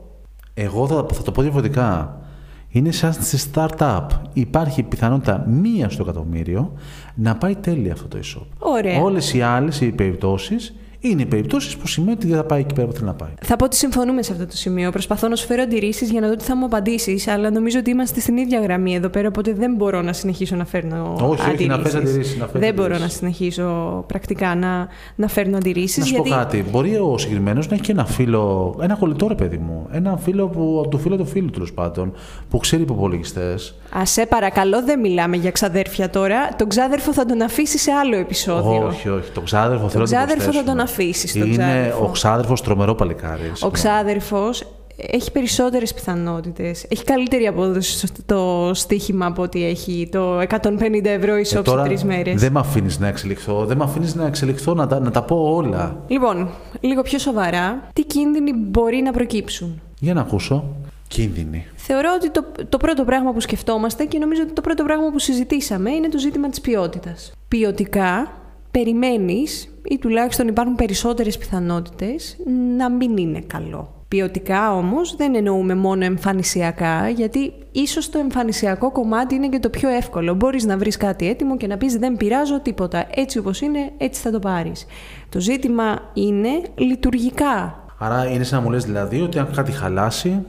Εγώ 0.54 0.88
θα, 0.88 1.06
θα 1.14 1.22
το 1.22 1.32
πω 1.32 1.42
διαφορετικά. 1.42 2.22
Είναι 2.70 2.92
σαν 2.92 3.14
σε 3.14 3.50
startup. 3.54 4.08
Υπάρχει 4.34 4.84
πιθανότητα 4.84 5.46
μία 5.48 5.90
στο 5.90 6.04
εκατομμύριο 6.04 6.74
να 7.16 7.36
πάει 7.36 7.56
τέλεια 7.56 7.94
αυτό 7.94 8.08
το 8.08 8.18
e-shop. 8.24 8.46
Ωραία. 8.60 9.02
Όλες 9.02 9.34
οι 9.34 9.42
άλλες 9.42 9.82
οι 9.82 9.92
περιπτώσεις 9.92 10.76
είναι 11.10 11.22
οι 11.22 11.26
περιπτώσεις 11.26 11.78
που 11.78 11.88
σημαίνει 11.88 12.12
ότι 12.12 12.28
δεν 12.28 12.36
θα 12.36 12.44
πάει 12.44 12.60
εκεί 12.60 12.74
πέρα 12.74 12.88
που 12.88 12.94
θέλει 12.94 13.06
να 13.06 13.14
πάει. 13.14 13.30
Θα 13.42 13.56
πω 13.56 13.66
ότι 13.66 13.76
συμφωνούμε 13.76 14.22
σε 14.24 14.32
αυτό 14.32 14.46
το 14.46 14.58
σημείο. 14.58 14.92
Προσπαθώ 14.92 15.28
να 15.28 15.36
σου 15.36 15.46
φέρω 15.46 15.62
αντιρρήσεις 15.62 16.12
για 16.12 16.22
να 16.22 16.28
δω 16.28 16.36
τι 16.36 16.44
θα 16.44 16.56
μου 16.56 16.66
απαντήσεις, 16.66 17.28
αλλά 17.28 17.52
νομίζω 17.52 17.80
ότι 17.80 17.90
είμαστε 17.90 18.20
στην 18.20 18.38
ίδια 18.38 18.60
γραμμή 18.60 18.96
εδώ 18.96 19.10
πέρα, 19.10 19.28
οπότε 19.28 19.54
δεν 19.54 19.76
μπορώ 19.76 20.02
να 20.02 20.14
συνεχίσω 20.14 20.56
να 20.56 20.66
φέρνω 20.66 21.16
Όχι, 21.22 21.24
όχι, 21.24 21.42
αντιρρήσεις. 21.50 21.68
να 21.68 21.78
φέρεις 21.78 21.96
αντιρρήσεις, 21.96 22.38
να 22.40 22.46
φέρεις 22.48 22.62
δεν 22.68 22.74
μπορώ 22.74 22.88
να 22.90 22.96
αντιρρήσεις. 22.96 23.18
συνεχίσω 23.18 24.04
πρακτικά 24.08 24.56
να, 24.56 24.88
να 25.16 25.28
φέρνω 25.28 25.58
αντιρρήσεις. 25.58 25.98
Να 25.98 26.06
σου 26.06 26.16
πω 26.16 26.24
κάτι. 26.24 26.66
Μπορεί 26.72 26.96
ο 26.96 27.18
συγκεκριμένος 27.18 27.68
να 27.68 27.74
έχει 27.74 27.84
και 27.84 27.92
ένα 27.92 28.06
φίλο, 28.06 28.76
ένα 28.82 28.96
κολλητό 28.96 29.28
ρε 29.28 29.36
παιδί 29.36 29.58
μου. 29.58 29.88
Ένα 29.92 30.18
φίλο 30.18 30.48
που, 30.48 30.88
του 30.90 30.98
φίλου 30.98 31.18
του 31.18 31.26
φίλου 31.26 31.50
τέλος 31.50 31.74
πάντων, 31.74 32.14
που 32.50 32.58
ξέρει 32.58 32.82
υπολογιστέ. 32.82 33.56
Α 33.98 34.06
σε 34.06 34.26
παρακαλώ, 34.26 34.84
δεν 34.84 35.00
μιλάμε 35.00 35.38
για 35.38 35.52
ξαδέρφια 35.52 36.10
τώρα. 36.10 36.56
Τον 36.58 36.70
ξάδερφο 36.70 37.14
θα 37.14 37.26
τον 37.26 37.42
αφήσει 37.42 37.78
σε 37.78 37.92
άλλο 37.92 38.16
επεισόδιο. 38.16 38.88
Όχι, 38.88 39.10
όχι. 39.10 39.32
Το 39.32 39.42
ξάδερφο 39.42 39.90
θέλω 39.90 40.04
να 40.04 40.10
το 40.10 40.16
ξάδερφο 40.16 40.52
θα 40.94 41.04
προσθέσουμε. 41.06 41.06
τον 41.06 41.16
αφήσεις, 41.16 41.34
τον 41.34 41.42
Είναι 41.42 41.58
ξάδερφο. 41.58 42.04
ο 42.06 42.10
ξάδερφος 42.10 42.62
τρομερό 42.62 42.96
παλικάρι. 42.96 43.52
Ο 43.62 43.70
ξάδερφος 43.70 44.64
έχει 45.12 45.32
περισσότερες 45.32 45.94
πιθανότητες. 45.94 46.86
Έχει 46.90 47.04
καλύτερη 47.04 47.48
απόδοση 47.48 48.08
στο 48.08 48.72
στοίχημα 48.74 49.26
από 49.26 49.42
ότι 49.42 49.66
έχει 49.66 50.10
το 50.12 50.40
150 50.40 51.06
ευρώ 51.06 51.38
ισόψη 51.38 51.58
Ε, 51.58 51.62
τώρα 51.74 51.84
τρεις 51.84 52.04
μέρες. 52.04 52.42
δεν 52.42 52.52
με 52.52 52.60
αφήνεις 52.60 53.00
να 53.00 53.08
εξελιχθώ. 53.08 53.66
Δεν 53.66 53.78
με 53.78 53.84
αφήνεις 53.84 54.16
να 54.16 54.26
εξελιχθώ 54.26 54.74
να 54.74 54.88
τα, 54.88 55.00
να 55.00 55.12
τα 55.12 55.24
πω 55.24 55.36
όλα. 55.56 55.96
Λοιπόν, 56.08 56.50
λίγο 56.82 57.02
πιο 57.02 57.20
σοβαρά, 57.20 57.88
τι 57.94 58.04
κίνδυνοι 58.06 58.54
μπορεί 58.54 59.02
να 59.02 59.12
προκύψουν; 59.12 59.82
Για 60.00 60.14
να 60.14 60.22
ακούσω. 60.22 60.64
Κίνδυνοι. 61.08 61.66
Θεωρώ 61.76 62.10
ότι 62.16 62.30
το, 62.32 62.44
το 62.70 62.78
πρώτο 62.78 63.04
πράγμα 63.04 63.32
που 63.34 63.40
σκεφτόμαστε 63.40 64.06
και 64.06 64.18
νομίζω 64.18 64.42
ότι 64.42 64.54
το 64.54 64.62
πρώτο 64.62 64.84
πράγμα 64.84 65.12
που 65.12 65.20
συζητήσαμε 65.20 65.92
είναι 65.92 66.10
το 66.10 66.18
ζήτημα 66.18 66.50
της 66.50 66.62
ποιότητας. 66.62 67.32
Ποιοτικά 67.48 68.32
περιμένεις 68.72 69.73
ή 69.90 69.98
τουλάχιστον 69.98 70.48
υπάρχουν 70.48 70.76
περισσότερες 70.76 71.38
πιθανότητες 71.38 72.38
να 72.78 72.92
μην 72.92 73.18
είναι 73.18 73.40
καλό. 73.48 73.94
Ποιοτικά 74.08 74.76
όμως 74.76 75.16
δεν 75.16 75.36
εννοούμε 75.36 75.76
μόνο 75.76 76.06
εμφανισιακά, 76.06 77.10
γιατί 77.10 77.54
ίσως 77.72 78.10
το 78.10 78.20
εμφανισιακό 78.20 78.92
κομμάτι 78.92 79.36
είναι 79.36 79.48
και 79.48 79.60
το 79.60 79.70
πιο 79.70 79.90
εύκολο. 79.90 80.34
Μπορείς 80.34 80.66
να 80.66 80.78
βρεις 80.78 80.98
κάτι 80.98 81.28
έτοιμο 81.28 81.58
και 81.58 81.68
να 81.68 81.78
πεις 81.78 81.98
δεν 81.98 82.18
πειράζω 82.18 82.60
τίποτα. 82.60 83.06
Έτσι 83.16 83.38
όπως 83.38 83.62
είναι, 83.62 83.92
έτσι 83.98 84.22
θα 84.22 84.32
το 84.32 84.40
πάρεις. 84.40 84.86
Το 85.30 85.40
ζήτημα 85.40 86.00
είναι 86.14 86.50
λειτουργικά. 86.76 87.84
Άρα 88.00 88.28
είναι 88.28 88.44
σαν 88.44 88.60
να 88.60 88.66
μου 88.66 88.72
λες 88.72 88.86
δηλαδή 88.86 89.22
ότι 89.22 89.40
αν 89.40 89.50
κάτι 89.56 89.72
χαλάσει, 89.72 90.46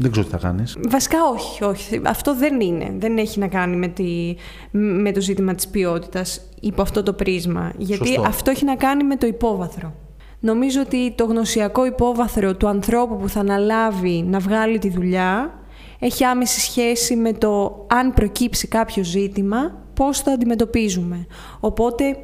δεν 0.00 0.10
ξέρω 0.10 0.26
τι 0.26 0.32
θα 0.32 0.38
κάνεις. 0.38 0.76
Βασικά 0.88 1.18
όχι, 1.34 1.64
όχι. 1.64 2.00
Αυτό 2.04 2.36
δεν 2.36 2.60
είναι. 2.60 2.94
Δεν 2.98 3.18
έχει 3.18 3.38
να 3.38 3.48
κάνει 3.48 3.76
με, 3.76 3.88
τη, 3.88 4.34
με 4.70 5.12
το 5.12 5.20
ζήτημα 5.20 5.54
της 5.54 5.68
ποιότητας 5.68 6.40
υπό 6.60 6.82
αυτό 6.82 7.02
το 7.02 7.12
πρίσμα. 7.12 7.72
Γιατί 7.76 8.20
αυτό 8.26 8.50
έχει 8.50 8.64
να 8.64 8.76
κάνει 8.76 9.04
με 9.04 9.16
το 9.16 9.26
υπόβαθρο. 9.26 9.94
Νομίζω 10.40 10.80
ότι 10.80 11.12
το 11.14 11.24
γνωσιακό 11.24 11.86
υπόβαθρο 11.86 12.56
του 12.56 12.68
ανθρώπου 12.68 13.16
που 13.16 13.28
θα 13.28 13.40
αναλάβει 13.40 14.24
να 14.26 14.38
βγάλει 14.38 14.78
τη 14.78 14.90
δουλειά 14.90 15.60
έχει 15.98 16.24
άμεση 16.24 16.60
σχέση 16.60 17.16
με 17.16 17.32
το 17.32 17.84
αν 17.88 18.14
προκύψει 18.14 18.68
κάποιο 18.68 19.04
ζήτημα, 19.04 19.84
πώς 19.94 20.22
το 20.22 20.30
αντιμετωπίζουμε. 20.30 21.26
Οπότε 21.60 22.16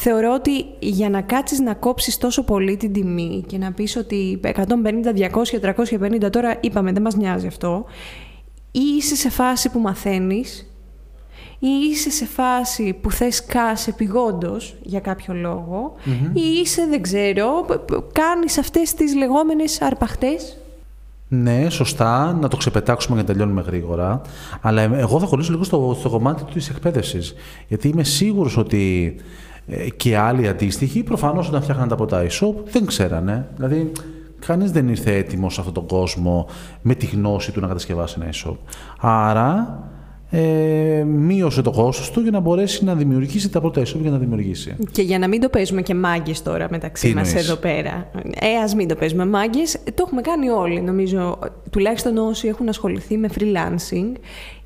θεωρώ 0.00 0.34
ότι 0.34 0.64
για 0.78 1.10
να 1.10 1.20
κάτσεις 1.20 1.60
να 1.60 1.74
κόψεις 1.74 2.18
τόσο 2.18 2.44
πολύ 2.44 2.76
την 2.76 2.92
τιμή 2.92 3.44
και 3.46 3.58
να 3.58 3.72
πεις 3.72 3.96
ότι 3.96 4.40
150, 4.42 4.54
200, 5.14 5.60
350, 6.26 6.30
τώρα 6.30 6.56
είπαμε 6.60 6.92
δεν 6.92 7.02
μας 7.02 7.14
νοιάζει 7.16 7.46
αυτό, 7.46 7.84
ή 8.70 8.80
είσαι 8.96 9.16
σε 9.16 9.30
φάση 9.30 9.70
που 9.70 9.78
μαθαίνεις 9.78 10.72
ή 11.58 11.68
είσαι 11.90 12.10
σε 12.10 12.26
φάση 12.26 12.98
που 13.00 13.10
θες 13.10 13.44
κας 13.44 13.88
επιγόντως 13.88 14.76
για 14.82 15.00
κάποιο 15.00 15.34
ή 16.32 16.60
είσαι, 16.60 16.86
δεν 16.90 17.02
ξέρω, 17.02 17.66
κάνεις 18.12 18.58
αυτές 18.58 18.94
τις 18.94 19.14
λεγόμενες 19.14 19.80
αρπαχτές. 19.80 20.56
Ναι, 21.28 21.70
σωστά, 21.70 22.32
να 22.40 22.48
το 22.48 22.56
ξεπετάξουμε 22.56 23.16
και 23.16 23.22
να 23.22 23.28
τελειώνουμε 23.28 23.60
γρήγορα. 23.60 24.20
Αλλά 24.60 24.82
εγώ 24.82 25.20
θα 25.20 25.26
χωρίσω 25.26 25.50
λίγο 25.52 25.64
στο, 25.64 25.96
στο 25.98 26.08
κομμάτι 26.08 26.44
της 26.52 26.68
εκπαίδευσης. 26.68 27.34
Γιατί 27.68 27.88
είμαι 27.88 28.04
σίγουρος 28.04 28.56
ότι 28.56 29.14
ε, 29.16 29.22
και 29.96 30.16
άλλοι 30.16 30.48
αντίστοιχοι, 30.48 31.02
προφανώς 31.02 31.48
όταν 31.48 31.62
φτιάχναν 31.62 31.88
τα 31.88 31.94
πρώτα 31.94 32.26
e-shop 32.26 32.54
δεν 32.70 32.86
ξέρανε. 32.86 33.48
Δηλαδή, 33.56 33.92
κανείς 34.46 34.70
δεν 34.70 34.88
ήρθε 34.88 35.16
έτοιμος 35.16 35.54
σε 35.54 35.60
αυτόν 35.60 35.74
τον 35.74 35.86
κόσμο 35.86 36.46
με 36.82 36.94
τη 36.94 37.06
γνώση 37.06 37.52
του 37.52 37.60
να 37.60 37.66
κατασκευάσει 37.66 38.16
ένα 38.20 38.30
e-shop. 38.32 38.56
Άρα, 39.00 39.82
ε, 40.30 41.04
μείωσε 41.06 41.62
το 41.62 41.70
κόστος 41.70 42.10
του 42.10 42.20
για 42.20 42.30
να 42.30 42.40
μπορέσει 42.40 42.84
να 42.84 42.94
δημιουργήσει 42.94 43.50
τα 43.50 43.60
πρώτα 43.60 43.82
e-shop 43.82 44.00
για 44.00 44.10
να 44.10 44.18
δημιουργήσει. 44.18 44.76
Και 44.92 45.02
για 45.02 45.18
να 45.18 45.28
μην 45.28 45.40
το 45.40 45.48
παίζουμε 45.48 45.82
και 45.82 45.94
μάγκες 45.94 46.42
τώρα 46.42 46.66
μεταξύ 46.70 47.14
μας 47.14 47.34
εδώ 47.34 47.54
πέρα. 47.54 48.10
Ε, 48.40 48.56
ας 48.62 48.74
μην 48.74 48.88
το 48.88 48.94
παίζουμε 48.94 49.26
μάγκες. 49.26 49.78
Το 49.84 50.02
έχουμε 50.06 50.20
κάνει 50.20 50.48
όλοι, 50.48 50.80
νομίζω. 50.80 51.38
Τουλάχιστον 51.70 52.16
όσοι 52.16 52.48
έχουν 52.48 52.68
ασχοληθεί 52.68 53.16
με 53.16 53.28
freelancing, 53.38 54.12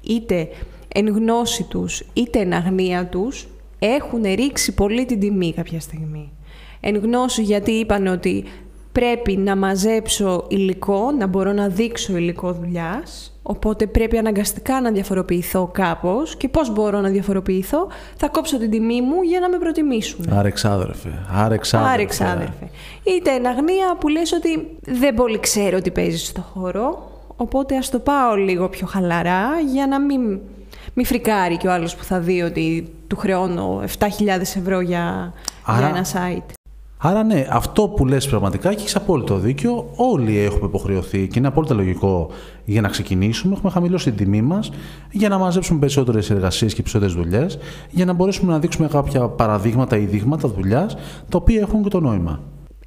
είτε 0.01 0.49
εν 0.89 1.09
γνώση 1.09 1.63
τους 1.63 2.03
είτε 2.13 2.39
εν 2.39 2.53
αγνία 2.53 3.07
τους 3.07 3.47
έχουν 3.87 4.23
ρίξει 4.23 4.75
πολύ 4.75 5.05
την 5.05 5.21
τιμή 5.21 5.53
κάποια 5.53 5.81
στιγμή. 5.81 6.33
Εν 6.81 6.97
γνώση 6.97 7.43
γιατί 7.43 7.71
είπαν 7.71 8.07
ότι 8.07 8.45
πρέπει 8.93 9.37
να 9.37 9.57
μαζέψω 9.57 10.47
υλικό, 10.49 11.11
να 11.19 11.27
μπορώ 11.27 11.53
να 11.53 11.69
δείξω 11.69 12.17
υλικό 12.17 12.53
δουλειάς. 12.53 13.37
Οπότε 13.43 13.87
πρέπει 13.87 14.19
αναγκαστικά 14.19 14.81
να 14.81 14.91
διαφοροποιηθώ 14.91 15.71
κάπως 15.73 16.37
και 16.37 16.49
πώς 16.49 16.73
μπορώ 16.73 17.01
να 17.01 17.09
διαφοροποιηθώ, 17.09 17.89
θα 18.17 18.29
κόψω 18.29 18.59
την 18.59 18.71
τιμή 18.71 19.01
μου 19.01 19.23
για 19.23 19.41
να 19.41 19.49
με 19.49 19.59
προτιμήσουν. 19.59 20.33
Άρεξάδερφε, 20.33 21.27
άρεξάδερφε. 21.33 21.93
Άρεξάδερφε. 21.95 22.71
Είτε 23.03 23.31
εν 23.31 23.47
αγνία 23.47 23.97
που 24.01 24.09
λες 24.09 24.33
ότι 24.33 24.77
δεν 24.81 25.15
πολύ 25.15 25.41
ξέρω 25.41 25.81
τι 25.81 25.91
παίζει 25.91 26.25
στο 26.25 26.41
χώρο, 26.41 27.11
οπότε 27.37 27.77
ας 27.77 27.91
το 27.91 27.99
πάω 27.99 28.35
λίγο 28.35 28.69
πιο 28.69 28.87
χαλαρά 28.87 29.49
για 29.73 29.87
να 29.87 30.01
μην, 30.01 30.41
μην 30.95 31.07
φρικάρει 31.07 31.57
και 31.57 31.67
ο 31.67 31.73
άλλος 31.73 31.97
που 31.97 32.05
θα 32.05 32.21
δει 32.21 32.43
ότι 32.43 32.93
του 33.07 33.17
χρεώνω 33.17 33.83
7.000 33.99 34.09
ευρώ 34.41 34.81
για, 34.81 35.33
για 35.79 35.89
ένα 35.89 36.05
site. 36.05 36.53
Άρα 37.05 37.23
ναι, 37.23 37.47
αυτό 37.51 37.89
που 37.89 38.07
λες 38.07 38.27
πραγματικά 38.27 38.69
και 38.75 38.81
έχεις 38.81 38.97
απόλυτο 38.97 39.39
δίκιο. 39.39 39.91
Όλοι 39.97 40.39
έχουμε 40.39 40.67
υποχρεωθεί 40.67 41.27
και 41.27 41.39
είναι 41.39 41.49
απόλυτα 41.49 41.75
λογικό 41.75 42.31
για 42.65 42.81
να 42.81 42.89
ξεκινήσουμε. 42.89 43.55
Έχουμε 43.57 43.71
χαμηλώσει 43.71 44.05
την 44.13 44.17
τιμή 44.17 44.43
μας 44.43 44.71
για 45.11 45.29
να 45.29 45.39
μαζέψουμε 45.39 45.79
περισσότερες 45.79 46.31
εργασίες 46.31 46.75
και 46.75 46.83
περισσότερες 46.83 47.15
δουλειές, 47.15 47.59
για 47.91 48.05
να 48.05 48.13
μπορέσουμε 48.13 48.53
να 48.53 48.59
δείξουμε 48.59 48.89
κάποια 48.89 49.29
παραδείγματα 49.29 49.97
ή 49.97 50.05
δείγματα 50.05 50.49
δουλειάς 50.49 50.97
τα 51.29 51.39
οποία 51.39 51.61
έχουν 51.61 51.83
και 51.83 51.89
το 51.89 52.01
νόημα. 52.01 52.41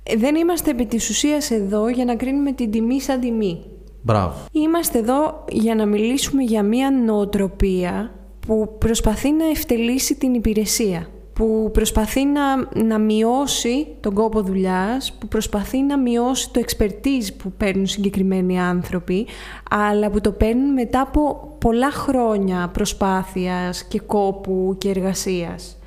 Ε, 0.03 0.15
δεν 0.15 0.35
είμαστε 0.35 0.71
επί 0.71 0.85
της 0.85 1.09
ουσίας 1.09 1.51
εδώ 1.51 1.89
για 1.89 2.05
να 2.05 2.15
κρίνουμε 2.15 2.51
την 2.51 2.71
τιμή 2.71 3.01
σαν 3.01 3.19
τιμή. 3.19 3.61
Μπράβο. 4.05 4.33
Είμαστε 4.51 4.99
εδώ 4.99 5.45
για 5.49 5.75
να 5.75 5.85
μιλήσουμε 5.85 6.43
για 6.43 6.63
μια 6.63 6.91
νοοτροπία 6.91 8.11
που 8.47 8.75
προσπαθεί 8.77 9.31
να 9.31 9.45
ευτελίσει 9.45 10.15
την 10.15 10.33
υπηρεσία 10.33 11.07
που 11.33 11.69
προσπαθεί 11.73 12.25
να, 12.25 12.69
να 12.83 12.99
μειώσει 12.99 13.87
τον 13.99 14.13
κόπο 14.13 14.41
δουλειάς, 14.41 15.13
που 15.19 15.27
προσπαθεί 15.27 15.81
να 15.81 15.97
μειώσει 15.97 16.51
το 16.51 16.61
expertise 16.65 17.33
που 17.37 17.51
παίρνουν 17.57 17.87
συγκεκριμένοι 17.87 18.59
άνθρωποι, 18.59 19.27
αλλά 19.69 20.09
που 20.09 20.21
το 20.21 20.31
παίρνουν 20.31 20.73
μετά 20.73 21.01
από 21.01 21.55
πολλά 21.59 21.91
χρόνια 21.91 22.69
προσπάθειας 22.73 23.83
και 23.83 23.99
κόπου 23.99 24.75
και 24.77 24.89
εργασίας. 24.89 25.77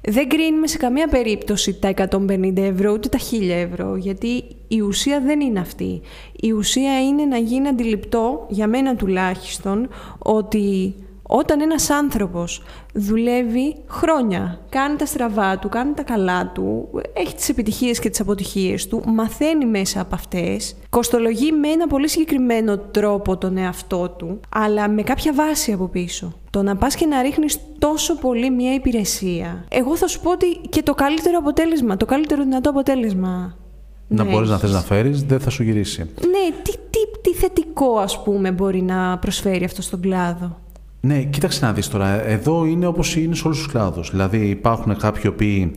Δεν 0.00 0.28
κρίνουμε 0.28 0.66
σε 0.66 0.76
καμία 0.76 1.08
περίπτωση 1.08 1.78
τα 1.78 1.92
150 2.10 2.56
ευρώ 2.56 2.92
ούτε 2.92 3.08
τα 3.08 3.18
1000 3.18 3.48
ευρώ, 3.48 3.96
γιατί 3.96 4.44
η 4.72 4.80
ουσία 4.80 5.20
δεν 5.20 5.40
είναι 5.40 5.60
αυτή. 5.60 6.00
Η 6.40 6.52
ουσία 6.52 7.02
είναι 7.02 7.24
να 7.24 7.36
γίνει 7.36 7.68
αντιληπτό, 7.68 8.46
για 8.48 8.66
μένα 8.66 8.96
τουλάχιστον, 8.96 9.88
ότι 10.18 10.94
όταν 11.22 11.60
ένας 11.60 11.90
άνθρωπος 11.90 12.62
δουλεύει 12.94 13.76
χρόνια, 13.86 14.60
κάνει 14.68 14.96
τα 14.96 15.06
στραβά 15.06 15.58
του, 15.58 15.68
κάνει 15.68 15.92
τα 15.94 16.02
καλά 16.02 16.52
του, 16.54 16.88
έχει 17.12 17.34
τις 17.34 17.48
επιτυχίες 17.48 17.98
και 17.98 18.10
τις 18.10 18.20
αποτυχίες 18.20 18.86
του, 18.86 19.02
μαθαίνει 19.06 19.66
μέσα 19.66 20.00
από 20.00 20.14
αυτές, 20.14 20.76
κοστολογεί 20.90 21.52
με 21.52 21.68
ένα 21.68 21.86
πολύ 21.86 22.08
συγκεκριμένο 22.08 22.78
τρόπο 22.78 23.36
τον 23.36 23.56
εαυτό 23.56 24.08
του, 24.08 24.40
αλλά 24.48 24.88
με 24.88 25.02
κάποια 25.02 25.32
βάση 25.32 25.72
από 25.72 25.88
πίσω. 25.88 26.32
Το 26.50 26.62
να 26.62 26.76
πας 26.76 26.94
και 26.94 27.06
να 27.06 27.22
ρίχνεις 27.22 27.58
τόσο 27.78 28.18
πολύ 28.18 28.50
μια 28.50 28.74
υπηρεσία, 28.74 29.64
εγώ 29.68 29.96
θα 29.96 30.06
σου 30.06 30.20
πω 30.20 30.30
ότι 30.30 30.60
και 30.68 30.82
το 30.82 30.94
καλύτερο 30.94 31.38
αποτέλεσμα, 31.38 31.96
το 31.96 32.06
καλύτερο 32.06 32.42
δυνατό 32.42 32.70
αποτέλεσμα 32.70 33.58
να 34.12 34.24
ναι, 34.24 34.30
μπορείς 34.30 34.48
να 34.48 34.58
θες 34.58 34.72
να 34.72 34.80
φέρεις, 34.80 35.22
δεν 35.22 35.40
θα 35.40 35.50
σου 35.50 35.62
γυρίσει. 35.62 36.00
Ναι, 36.02 36.56
τι, 36.62 36.70
τι, 36.72 36.98
τι 37.20 37.34
θετικό 37.34 37.98
ας 37.98 38.22
πούμε 38.22 38.50
μπορεί 38.50 38.82
να 38.82 39.18
προσφέρει 39.18 39.64
αυτό 39.64 39.82
στον 39.82 40.00
κλάδο; 40.00 40.56
Ναι, 41.00 41.22
κοίταξε 41.22 41.64
να 41.64 41.72
δεις 41.72 41.88
τώρα. 41.88 42.24
Εδώ 42.26 42.64
είναι 42.64 42.86
όπως 42.86 43.16
είναι 43.16 43.34
σε 43.34 43.42
όλους 43.46 43.58
τους 43.58 43.72
κλάδους. 43.72 44.10
Δηλαδή 44.10 44.38
υπάρχουν 44.38 44.96
κάποιοι 44.96 45.22
οποίοι 45.26 45.76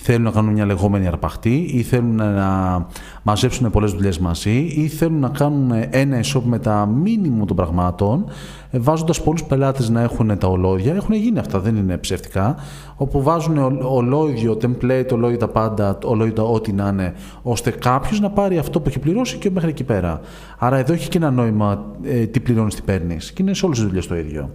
θέλουν 0.00 0.22
να 0.22 0.30
κάνουν 0.30 0.52
μια 0.52 0.64
λεγόμενη 0.64 1.06
αρπαχτή 1.06 1.70
ή 1.72 1.82
θέλουν 1.82 2.14
να 2.14 2.86
μαζέψουν 3.22 3.70
πολλές 3.70 3.92
δουλειές 3.92 4.18
μαζί 4.18 4.58
ή 4.58 4.88
θέλουν 4.88 5.18
να 5.18 5.28
κάνουν 5.28 5.72
ένα 5.90 6.20
e-shop 6.20 6.42
με 6.44 6.58
τα 6.58 6.86
μήνυμα 6.86 7.44
των 7.44 7.56
πραγμάτων 7.56 8.24
βάζοντας 8.70 9.22
πολλούς 9.22 9.44
πελάτες 9.44 9.88
να 9.88 10.00
έχουν 10.00 10.38
τα 10.38 10.48
ολόδια. 10.48 10.94
Έχουν 10.94 11.14
γίνει 11.14 11.38
αυτά, 11.38 11.58
δεν 11.58 11.76
είναι 11.76 11.96
ψεύτικα. 11.96 12.56
Όπου 12.96 13.22
βάζουν 13.22 13.58
ολόιδιο, 13.82 14.58
template, 14.62 15.08
ολόιδια 15.12 15.38
τα 15.38 15.48
πάντα, 15.48 15.98
ολόιδια 16.04 16.42
ό,τι 16.42 16.72
να 16.72 16.88
είναι, 16.88 17.14
ώστε 17.42 17.70
κάποιος 17.70 18.20
να 18.20 18.30
πάρει 18.30 18.58
αυτό 18.58 18.80
που 18.80 18.88
έχει 18.88 18.98
πληρώσει 18.98 19.36
και 19.36 19.50
μέχρι 19.50 19.70
εκεί 19.70 19.84
πέρα. 19.84 20.20
Άρα 20.58 20.76
εδώ 20.76 20.92
έχει 20.92 21.08
και 21.08 21.18
ένα 21.18 21.30
νόημα 21.30 21.86
ε, 22.02 22.26
τι 22.26 22.40
πληρώνεις, 22.40 22.74
τι 22.74 22.82
παίρνεις. 22.82 23.32
Και 23.32 23.42
είναι 23.42 23.54
σε 23.54 23.64
όλες 23.64 23.78
τις 23.78 23.86
δουλειές 23.86 24.06
το 24.06 24.16
ίδιο. 24.16 24.50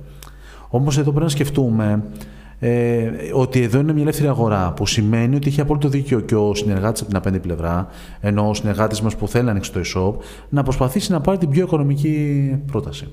Όμως 0.70 0.98
εδώ 0.98 1.10
πρέπει 1.10 1.26
να 1.26 1.32
σκεφτούμε 1.32 2.04
ε, 2.66 3.12
ότι 3.34 3.62
εδώ 3.62 3.80
είναι 3.80 3.94
μια 3.94 4.02
ελεύθερη 4.02 4.28
αγορά, 4.28 4.74
που 4.76 4.86
σημαίνει 4.86 5.36
ότι 5.36 5.48
έχει 5.48 5.62
απόλυτο 5.62 5.88
δίκιο 5.88 6.20
και 6.20 6.36
ο 6.36 6.56
συνεργάτης 6.56 7.00
από 7.02 7.10
την 7.10 7.18
απέναντι 7.18 7.42
πλευρά, 7.42 7.88
ενώ 8.20 8.50
ο 8.50 8.54
συνεργάτης 8.54 9.02
μας 9.02 9.16
που 9.16 9.28
θέλει 9.28 9.46
να 9.46 9.52
ανοίξει 9.52 9.72
το 9.72 9.82
e-shop, 9.86 10.14
να 10.50 10.64
προσπαθήσει 10.64 11.12
να 11.12 11.22
πάρει 11.22 11.38
την 11.38 11.50
πιο 11.50 11.64
οικονομική 11.64 12.64
πρόταση. 12.72 13.08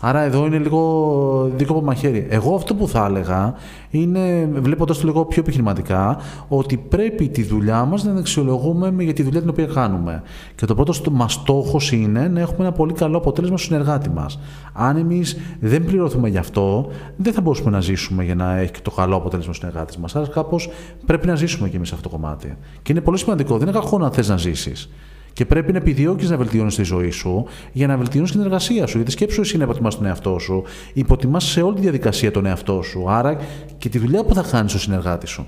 Άρα 0.00 0.20
εδώ 0.20 0.46
είναι 0.46 0.58
λίγο 0.58 1.50
δίκο 1.56 1.72
από 1.72 1.82
μαχαίρι. 1.82 2.26
Εγώ 2.30 2.54
αυτό 2.54 2.74
που 2.74 2.88
θα 2.88 3.04
έλεγα 3.04 3.54
είναι, 3.90 4.48
βλέποντα 4.52 4.94
το 4.94 5.00
λίγο 5.04 5.24
πιο 5.24 5.42
επιχειρηματικά, 5.42 6.18
ότι 6.48 6.76
πρέπει 6.76 7.28
τη 7.28 7.42
δουλειά 7.42 7.84
μας 7.84 8.04
να 8.04 8.10
την 8.10 8.18
αξιολογούμε 8.18 9.02
για 9.02 9.12
τη 9.12 9.22
δουλειά 9.22 9.40
την 9.40 9.48
οποία 9.48 9.66
κάνουμε. 9.66 10.22
Και 10.54 10.66
το 10.66 10.74
πρώτο 10.74 11.10
μας 11.10 11.32
στόχος 11.32 11.92
είναι 11.92 12.28
να 12.28 12.40
έχουμε 12.40 12.66
ένα 12.66 12.72
πολύ 12.72 12.92
καλό 12.92 13.16
αποτέλεσμα 13.16 13.56
στο 13.56 13.66
συνεργάτη 13.66 14.10
μας. 14.10 14.38
Αν 14.72 14.96
εμείς 14.96 15.36
δεν 15.60 15.84
πληρωθούμε 15.84 16.28
γι' 16.28 16.38
αυτό, 16.38 16.90
δεν 17.16 17.32
θα 17.32 17.40
μπορούσαμε 17.40 17.70
να 17.70 17.80
ζήσουμε 17.80 18.24
για 18.24 18.34
να 18.34 18.56
έχει 18.56 18.72
το 18.82 18.90
καλό 18.90 19.16
αποτέλεσμα 19.16 19.52
στο 19.52 19.66
συνεργάτη 19.66 20.00
μας. 20.00 20.16
Άρα 20.16 20.26
κάπως 20.26 20.70
πρέπει 21.06 21.26
να 21.26 21.34
ζήσουμε 21.34 21.68
κι 21.68 21.76
εμείς 21.76 21.92
αυτό 21.92 22.08
το 22.08 22.16
κομμάτι. 22.16 22.56
Και 22.82 22.92
είναι 22.92 23.00
πολύ 23.00 23.18
σημαντικό. 23.18 23.58
Δεν 23.58 23.68
είναι 23.68 23.78
κακό 23.78 23.98
να 23.98 24.10
θες 24.10 24.28
να 24.28 24.36
ζήσεις. 24.36 24.90
Και 25.32 25.46
πρέπει 25.46 25.72
να 25.72 25.78
επιδιώκεις 25.78 26.30
να 26.30 26.36
βελτιώνεις 26.36 26.74
τη 26.74 26.82
ζωή 26.82 27.10
σου 27.10 27.46
για 27.72 27.86
να 27.86 27.96
βελτιώνεις 27.96 28.30
την 28.30 28.40
εργασία 28.40 28.86
σου. 28.86 28.96
Γιατί 28.96 29.10
σκέψου 29.10 29.40
εσύ 29.40 29.56
να 29.56 29.64
υποτιμάς 29.64 29.96
τον 29.96 30.06
εαυτό 30.06 30.38
σου, 30.38 30.62
υποτιμάς 30.92 31.44
σε 31.44 31.62
όλη 31.62 31.74
τη 31.74 31.80
διαδικασία 31.80 32.30
τον 32.30 32.46
εαυτό 32.46 32.82
σου. 32.82 33.10
Άρα 33.10 33.38
και 33.78 33.88
τη 33.88 33.98
δουλειά 33.98 34.24
που 34.24 34.34
θα 34.34 34.44
κάνεις 34.50 34.70
στο 34.70 34.80
συνεργάτης 34.80 35.30
σου. 35.30 35.46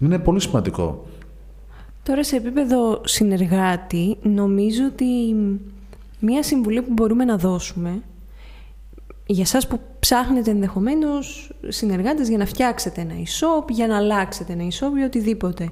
Είναι 0.00 0.18
πολύ 0.18 0.40
σημαντικό. 0.40 1.06
Τώρα 2.02 2.24
σε 2.24 2.36
επίπεδο 2.36 3.00
συνεργάτη, 3.04 4.16
νομίζω 4.22 4.82
ότι 4.92 5.04
μία 6.20 6.42
συμβουλή 6.42 6.82
που 6.82 6.92
μπορούμε 6.92 7.24
να 7.24 7.36
δώσουμε 7.36 8.02
για 9.26 9.46
σας 9.46 9.66
που 9.66 9.80
ψάχνετε 9.98 10.50
ενδεχομένως 10.50 11.52
συνεργάτες 11.68 12.28
για 12.28 12.38
να 12.38 12.46
φτιάξετε 12.46 13.00
ένα 13.00 13.14
e-shop, 13.14 13.70
για 13.70 13.86
να 13.86 13.96
αλλάξετε 13.96 14.52
ένα 14.52 14.64
e-shop 14.64 14.98
ή 14.98 15.02
οτιδήποτε. 15.02 15.68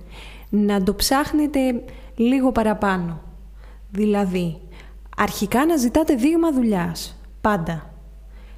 Να 0.50 0.82
το 0.82 0.94
ψάχνετε 0.94 1.60
λίγο 2.16 2.52
παραπάνω. 2.52 3.20
Δηλαδή, 3.90 4.60
αρχικά 5.16 5.66
να 5.66 5.76
ζητάτε 5.76 6.14
δείγμα 6.14 6.52
δουλειάς. 6.52 7.16
Πάντα. 7.40 7.94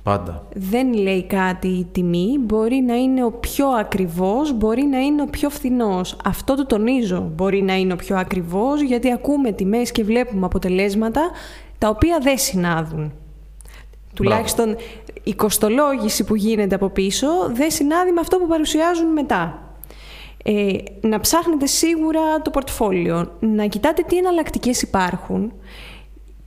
Πάντα. 0.03 0.47
Δεν 0.55 0.95
λέει 0.95 1.25
κάτι 1.25 1.69
η 1.69 1.87
τιμή, 1.93 2.39
μπορεί 2.41 2.77
να 2.87 2.95
είναι 2.95 3.25
ο 3.25 3.33
πιο 3.33 3.69
ακριβώς, 3.69 4.53
μπορεί 4.53 4.83
να 4.83 4.99
είναι 4.99 5.23
ο 5.23 5.27
πιο 5.27 5.51
φθηνός. 5.51 6.17
Αυτό 6.25 6.55
το 6.55 6.67
τονίζω, 6.67 7.31
μπορεί 7.35 7.63
να 7.63 7.75
είναι 7.75 7.93
ο 7.93 7.97
πιο 7.97 8.17
ακριβώς, 8.17 8.81
γιατί 8.81 9.13
ακούμε 9.13 9.53
τιμές 9.53 9.93
και 9.93 10.05
βλέπουμε 10.05 10.47
αποτελέσματα 10.47 11.31
τα 11.79 11.89
οποία 11.89 12.19
δεν 12.19 12.39
συνάδουν. 12.39 13.13
Τουλάχιστον 14.15 14.77
η 15.23 15.35
κοστολόγηση 15.35 16.25
που 16.25 16.35
γίνεται 16.35 16.75
από 16.75 16.89
πίσω 16.89 17.29
δεν 17.53 17.71
συνάδει 17.71 18.13
με 18.13 18.21
αυτό 18.21 18.39
που 18.39 18.47
παρουσιάζουν 18.47 19.13
μετά. 19.13 19.66
Ε, 20.49 20.77
να 21.01 21.21
ψάχνετε 21.21 21.67
σίγουρα 21.67 22.43
το 22.43 22.51
πορτφόλιο, 22.51 23.37
να 23.41 23.67
κοιτάτε 23.67 24.03
τι 24.03 24.17
εναλλακτικές 24.17 24.83
υπάρχουν 24.83 25.53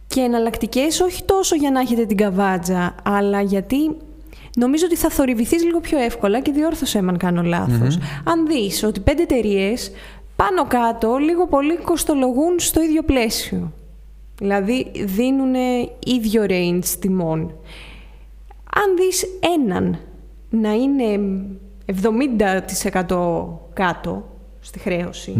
και 0.08 0.22
εναλλακτικές 0.22 1.00
όχι 1.00 1.24
τόσο 1.24 1.56
για 1.56 1.72
να 1.72 1.80
έχετε 1.80 2.06
την 2.06 2.18
καβάτζα, 2.18 2.96
αλλά 3.04 3.42
γιατί 3.42 3.98
νομίζω 4.56 4.86
ότι 4.86 4.96
θα 4.96 5.10
θορυβηθείς 5.10 5.64
λίγο 5.64 5.80
πιο 5.80 5.98
εύκολα 5.98 6.40
και 6.40 6.52
διόρθωσέ 6.52 7.02
με 7.02 7.12
αν 7.12 7.18
κάνω 7.18 7.42
Αν 8.24 8.48
δεις 8.48 8.84
ότι 8.84 9.00
πέντε 9.00 9.22
εταιρείες 9.22 9.92
πάνω 10.36 10.68
κάτω 10.68 11.18
λίγο 11.18 11.48
πολύ 11.48 11.78
κοστολογούν 11.78 12.60
στο 12.60 12.82
ίδιο 12.82 13.04
πλαίσιο. 13.04 13.74
Δηλαδή 14.38 14.92
δίνουν 15.06 15.54
ίδιο 16.06 16.46
range 16.50 16.86
τιμών. 17.00 17.40
Αν 18.74 18.96
δεις 18.98 19.26
έναν 19.58 20.00
να 20.50 20.74
είναι 20.74 21.20
70% 21.90 23.46
κάτω 23.74 24.24
στη 24.60 24.80
χρέωση, 24.80 25.34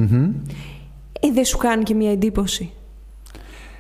ε, 1.20 1.32
δεν 1.34 1.46
σου 1.46 1.58
κάνει 1.58 1.84
και 1.84 1.94
μια 1.94 2.12
εντύπωση; 2.12 2.72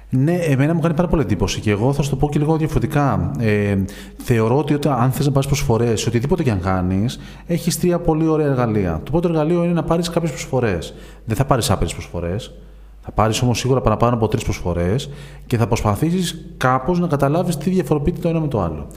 Ναι, 0.09 0.33
εμένα 0.33 0.73
μου 0.73 0.79
κάνει 0.79 0.93
πάρα 0.93 1.07
πολύ 1.07 1.21
εντύπωση 1.21 1.59
και 1.59 1.71
εγώ 1.71 1.93
θα 1.93 2.01
σου 2.01 2.09
το 2.09 2.15
πω 2.15 2.29
και 2.29 2.39
λίγο 2.39 2.57
διαφορετικά. 2.57 3.31
Ε, 3.39 3.77
θεωρώ 4.17 4.57
ότι 4.57 4.73
όταν, 4.73 5.01
αν 5.01 5.11
θες 5.11 5.25
να 5.25 5.31
πάρεις 5.31 5.47
προσφορές, 5.47 6.07
οτιδήποτε 6.07 6.43
και 6.43 6.51
αν 6.51 6.61
κάνεις, 6.61 7.19
έχεις 7.47 7.79
τρία 7.79 7.99
πολύ 7.99 8.27
ωραία 8.27 8.47
εργαλεία. 8.47 9.01
Το 9.03 9.11
πρώτο 9.11 9.27
εργαλείο 9.27 9.63
είναι 9.63 9.73
να 9.73 9.83
πάρεις 9.83 10.09
κάποιες 10.09 10.31
προσφορές. 10.31 10.93
Δεν 11.25 11.35
θα 11.35 11.45
πάρεις 11.45 11.69
άπειρες 11.69 11.93
προσφορές. 11.93 12.53
Θα 13.01 13.11
πάρεις 13.11 13.41
όμως 13.41 13.59
σίγουρα 13.59 13.81
παραπάνω 13.81 14.15
από 14.15 14.27
τρεις 14.27 14.43
προσφορές 14.43 15.09
και 15.47 15.57
θα 15.57 15.67
προσπαθήσεις 15.67 16.45
κάπως 16.57 16.99
να 16.99 17.07
καταλάβεις 17.07 17.57
τι 17.57 17.69
διαφοροποιείται 17.69 18.19
το 18.19 18.29
ένα 18.29 18.39
με 18.39 18.47
το 18.47 18.61
άλλο. 18.61 18.87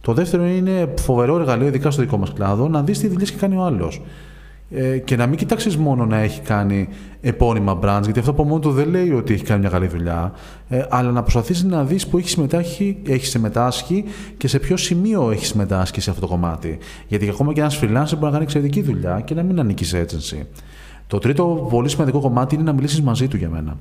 Το 0.00 0.12
δεύτερο 0.12 0.46
είναι 0.46 0.94
φοβερό 1.00 1.38
εργαλείο, 1.38 1.66
ειδικά 1.66 1.90
στο 1.90 2.02
δικό 2.02 2.16
μας 2.16 2.32
κλάδο, 2.32 2.68
να 2.68 2.82
δεις 2.82 2.98
τι 2.98 3.08
δουλειές 3.08 3.30
έχει 3.30 3.38
κάνει 3.38 3.56
ο 3.56 3.62
άλλος. 3.62 4.02
Ε, 4.70 4.98
και 4.98 5.16
να 5.16 5.26
μην 5.26 5.38
κοιτάξεις 5.38 5.76
μόνο 5.76 6.06
να 6.06 6.16
έχει 6.16 6.40
κάνει 6.40 6.88
επώνυμα 7.20 7.78
brands, 7.82 8.00
γιατί 8.04 8.18
αυτό 8.18 8.30
από 8.30 8.44
μόνο 8.44 8.58
του 8.58 8.70
δεν 8.70 8.88
λέει 8.88 9.12
ότι 9.12 9.34
έχει 9.34 9.44
κάνει 9.44 9.60
μια 9.60 9.68
καλή 9.68 9.86
δουλειά, 9.86 10.32
ε, 10.68 10.84
αλλά 10.88 11.10
να 11.10 11.20
προσπαθήσεις 11.22 11.64
να 11.64 11.84
δεις 11.84 12.06
που 12.06 12.18
έχει 12.18 12.28
συμμετάσχει, 12.28 12.98
έχεις 13.06 13.30
συμμετάσχει 13.30 14.04
και 14.36 14.48
σε 14.48 14.58
ποιο 14.58 14.76
σημείο 14.76 15.30
έχεις 15.30 15.48
συμμετάσχει 15.48 16.00
σε 16.00 16.10
αυτό 16.10 16.22
το 16.22 16.28
κομμάτι. 16.28 16.78
Γιατί 17.06 17.28
ακόμα 17.28 17.52
και 17.52 17.60
ένας 17.60 17.78
freelancer 17.78 18.12
μπορεί 18.12 18.24
να 18.24 18.30
κάνει 18.30 18.42
εξαιρετική 18.42 18.82
δουλειά 18.82 19.20
και 19.20 19.34
να 19.34 19.42
μην 19.42 19.60
ανήκεις 19.60 19.88
σε 19.88 20.06
agency. 20.08 20.46
Το 21.06 21.18
τρίτο 21.18 21.66
πολύ 21.70 21.88
σημαντικό 21.88 22.20
κομμάτι 22.20 22.54
είναι 22.54 22.64
να 22.64 22.72
μιλήσεις 22.72 23.02
μαζί 23.02 23.28
του 23.28 23.36
για 23.36 23.48
μένα. 23.48 23.76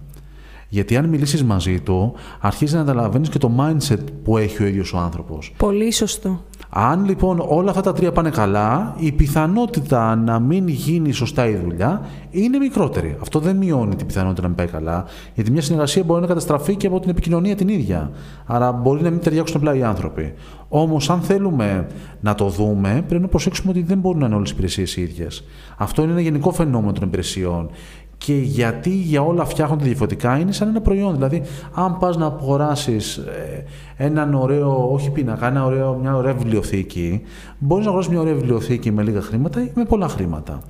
Γιατί 0.70 0.98
αν 0.98 1.06
μιλήσεις 1.06 1.44
μαζί 1.44 1.80
του, 1.80 2.14
αρχίζεις 2.40 2.76
να 2.76 2.80
καταλαβαίνει 2.84 3.28
και 3.28 3.38
το 3.38 3.52
mindset 3.60 4.00
που 4.24 4.38
έχει 4.38 4.64
ο 4.64 4.66
ίδιος 4.66 4.94
ο 4.94 4.98
άνθρωπος. 4.98 5.54
Πολύ 5.58 5.92
σωστό. 5.92 6.42
Αν 6.70 7.06
λοιπόν 7.06 7.44
όλα 7.48 7.70
αυτά 7.70 7.82
τα 7.82 7.94
τρία 7.94 8.12
πάνε 8.12 8.30
καλά, 8.30 8.96
η 8.98 9.12
πιθανότητα 9.12 10.16
να 10.16 10.40
μην 10.40 10.68
γίνει 10.68 11.12
σωστά 11.12 11.48
η 11.48 11.56
δουλειά 11.56 12.02
είναι 12.30 12.58
μικρότερη. 12.58 13.18
Αυτό 13.22 13.40
δεν 13.40 13.56
μειώνει 13.56 13.96
την 13.96 14.08
πιθανότητα 14.08 14.42
να 14.42 14.48
μην 14.48 14.58
πάει 14.58 14.68
καλά, 14.68 15.06
γιατί 15.34 15.52
μια 15.52 15.62
συνεργασία 15.62 16.04
μπορεί 16.04 16.22
να 16.22 16.28
καταστραφεί 16.28 16.76
και 16.76 16.88
από 16.88 17.00
την 17.00 17.10
επικοινωνία 17.10 17.56
την 17.56 17.68
ίδια. 17.68 18.12
Άρα 18.46 18.72
μπορεί 18.72 19.02
να 19.02 19.10
μην 19.10 19.20
ταιριάξουν 19.20 19.58
απλά 19.58 19.76
οι 19.76 19.84
άνθρωποι. 19.84 20.34
Όμως, 20.70 21.10
αν 21.10 21.22
θέλουμε 21.22 21.88
να 22.22 22.36
το 22.36 22.50
δούμε, 22.50 23.04
πρέπει 23.08 23.22
να 23.22 23.28
προσέξουμε 23.28 23.72
ότι 23.72 23.82
δεν 23.82 23.98
μπορούν 23.98 24.20
να 24.20 24.26
είναι 24.26 24.36
όλες 24.36 24.50
οι 24.50 24.54
υπηρεσίες 24.54 24.98
ίδιες. 24.98 25.44
Αυτό 25.78 26.02
είναι 26.02 26.12
ένα 26.12 26.22
γενικό 26.22 26.52
φαινόμενο 26.52 26.92
των 26.92 27.08
υπηρεσιών 27.08 27.70
και 28.18 28.34
γιατί 28.34 28.90
για 28.90 29.22
όλα 29.22 29.46
φτιάχνονται 29.46 29.84
διαφορετικά 29.84 30.38
είναι 30.38 30.52
σαν 30.52 30.68
ένα 30.68 30.82
προϊόν. 30.82 31.14
Δηλαδή, 31.14 31.42
αν 31.74 31.98
πας 31.98 32.18
να 32.18 32.26
αγοράσεις 32.26 33.18
ε, 33.18 33.66
έναν 33.98 34.34
ωραίο, 34.34 34.92
όχι 34.92 35.10
πίνακα, 35.10 35.48
ένα 35.48 35.66
ωραίο, 35.66 35.98
μια 36.02 36.16
ωραία 36.16 36.34
βιβλιοθήκη, 36.34 37.22
μπορείς 37.58 37.86
να 37.86 37.92
αγοράσεις 37.92 38.12
μια 38.12 38.22
ωραία 38.22 38.34
βιβλιοθήκη 38.34 38.92
με 38.92 39.04
λίγα 39.04 39.22
χρήματα 39.22 39.62
ή 39.62 39.72
με 39.76 39.86
πολλά 39.86 40.08
χρήματα. 40.08 40.62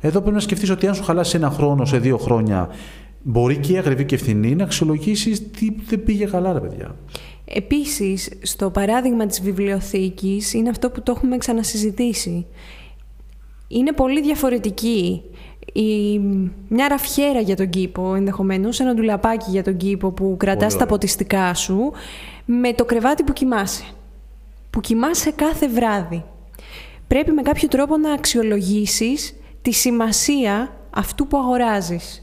Εδώ 0.00 0.20
πρέπει 0.20 0.34
να 0.34 0.40
σκεφτείς 0.40 0.70
ότι 0.70 0.86
αν 0.86 0.94
σου 0.94 1.04
χαλάσει 1.04 1.36
ένα 1.36 1.50
χρόνο 1.50 1.84
σε 1.84 1.98
δύο 1.98 2.18
χρόνια, 2.18 2.68
μπορεί 3.22 3.56
και 3.56 3.72
η 3.72 3.78
ακριβή 3.78 4.04
και 4.04 4.14
ευθυνή 4.14 4.54
να 4.54 4.64
αξιολογήσεις 4.64 5.50
τι 5.50 5.66
δεν 5.88 6.02
πήγε 6.04 6.24
καλά, 6.24 6.52
ρε 6.52 6.60
παιδιά. 6.60 6.94
Επίσης, 7.44 8.30
στο 8.42 8.70
παράδειγμα 8.70 9.26
της 9.26 9.42
βιβλιοθήκης 9.42 10.54
είναι 10.54 10.68
αυτό 10.68 10.90
που 10.90 11.02
το 11.02 11.12
έχουμε 11.16 11.36
ξανασυζητήσει. 11.36 12.46
Είναι 13.68 13.92
πολύ 13.92 14.22
διαφορετική 14.22 15.22
η, 15.72 16.18
μια 16.68 16.88
ραφιέρα 16.88 17.40
για 17.40 17.56
τον 17.56 17.68
κήπο, 17.70 18.14
ενδεχομένως, 18.14 18.80
ένα 18.80 18.94
ντουλαπάκι 18.94 19.50
για 19.50 19.62
τον 19.62 19.76
κήπο 19.76 20.10
που 20.10 20.34
κρατάς 20.38 20.76
τα 20.76 20.86
ποτιστικά 20.86 21.54
σου, 21.54 21.92
με 22.44 22.72
το 22.72 22.84
κρεβάτι 22.84 23.22
που 23.22 23.32
κοιμάσαι. 23.32 23.84
Που 24.70 24.80
κοιμάσαι 24.80 25.30
κάθε 25.30 25.68
βράδυ. 25.68 26.24
Πρέπει 27.06 27.30
με 27.30 27.42
κάποιο 27.42 27.68
τρόπο 27.68 27.96
να 27.96 28.12
αξιολογήσεις 28.12 29.34
τη 29.62 29.72
σημασία 29.72 30.76
αυτού 30.90 31.26
που 31.26 31.38
αγοράζεις. 31.38 32.22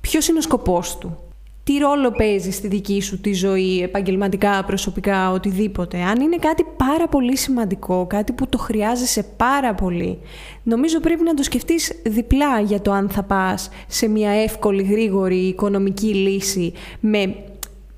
Ποιος 0.00 0.28
είναι 0.28 0.38
ο 0.38 0.42
σκοπός 0.42 0.98
του; 0.98 1.18
Τι 1.66 1.78
ρόλο 1.78 2.10
παίζει 2.10 2.50
στη 2.50 2.68
δική 2.68 3.00
σου 3.00 3.20
τη 3.20 3.32
ζωή, 3.32 3.82
επαγγελματικά, 3.82 4.64
προσωπικά, 4.64 5.30
οτιδήποτε. 5.30 6.02
Αν 6.02 6.20
είναι 6.20 6.36
κάτι 6.36 6.64
πάρα 6.76 7.08
πολύ 7.08 7.36
σημαντικό, 7.36 8.06
κάτι 8.06 8.32
που 8.32 8.48
το 8.48 8.58
χρειάζεσαι 8.58 9.22
πάρα 9.36 9.74
πολύ, 9.74 10.18
νομίζω 10.62 11.00
πρέπει 11.00 11.22
να 11.22 11.34
το 11.34 11.42
σκεφτείς 11.42 11.92
διπλά 12.04 12.60
για 12.60 12.80
το 12.80 12.92
αν 12.92 13.08
θα 13.08 13.22
πας 13.22 13.68
σε 13.86 14.08
μια 14.08 14.30
εύκολη, 14.30 14.82
γρήγορη 14.82 15.36
οικονομική 15.36 16.14
λύση 16.14 16.72
με 17.00 17.36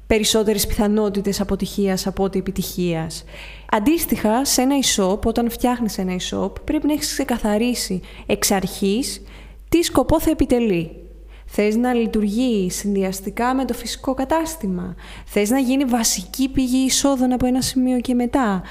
περισσότερες 0.07 0.67
πιθανότητες 0.67 1.41
αποτυχίας 1.41 2.07
από 2.07 2.25
ότι 2.25 2.39
επιτυχίας. 2.39 3.25
Αντίστοιχα, 3.71 4.45
σε 4.45 4.63
ένα 4.63 4.75
e-shop, 4.83 5.21
όταν 5.21 5.51
φτιάχνεις 5.51 5.99
ένα 5.99 6.17
e-shop, 6.19 6.53
πρέπει 6.65 6.87
να 6.87 6.93
έχεις 6.93 7.13
ξεκαθαρίσει 7.13 8.01
εξ 8.27 8.51
αρχής 8.51 9.23
τι 9.69 9.83
σκοπό 9.83 10.21
θα 10.21 10.31
επιτελεί. 10.31 11.08
Θες 11.51 11.77
να 11.77 11.93
λειτουργείς 11.93 12.75
συνδυαστικά 12.75 13.55
με 13.55 13.65
το 13.65 13.75
φυσικό 13.75 14.15
κατάστημα. 14.15 14.95
Θες 15.25 15.51
να 15.51 15.59
γίνει 15.59 15.85
βασική 15.85 16.49
πηγή 16.49 16.85
εισόδων 16.85 17.33
από 17.33 17.47
ένα 17.47 17.61
σημείο 17.61 18.01
και 18.01 18.15
μετά. 18.15 18.63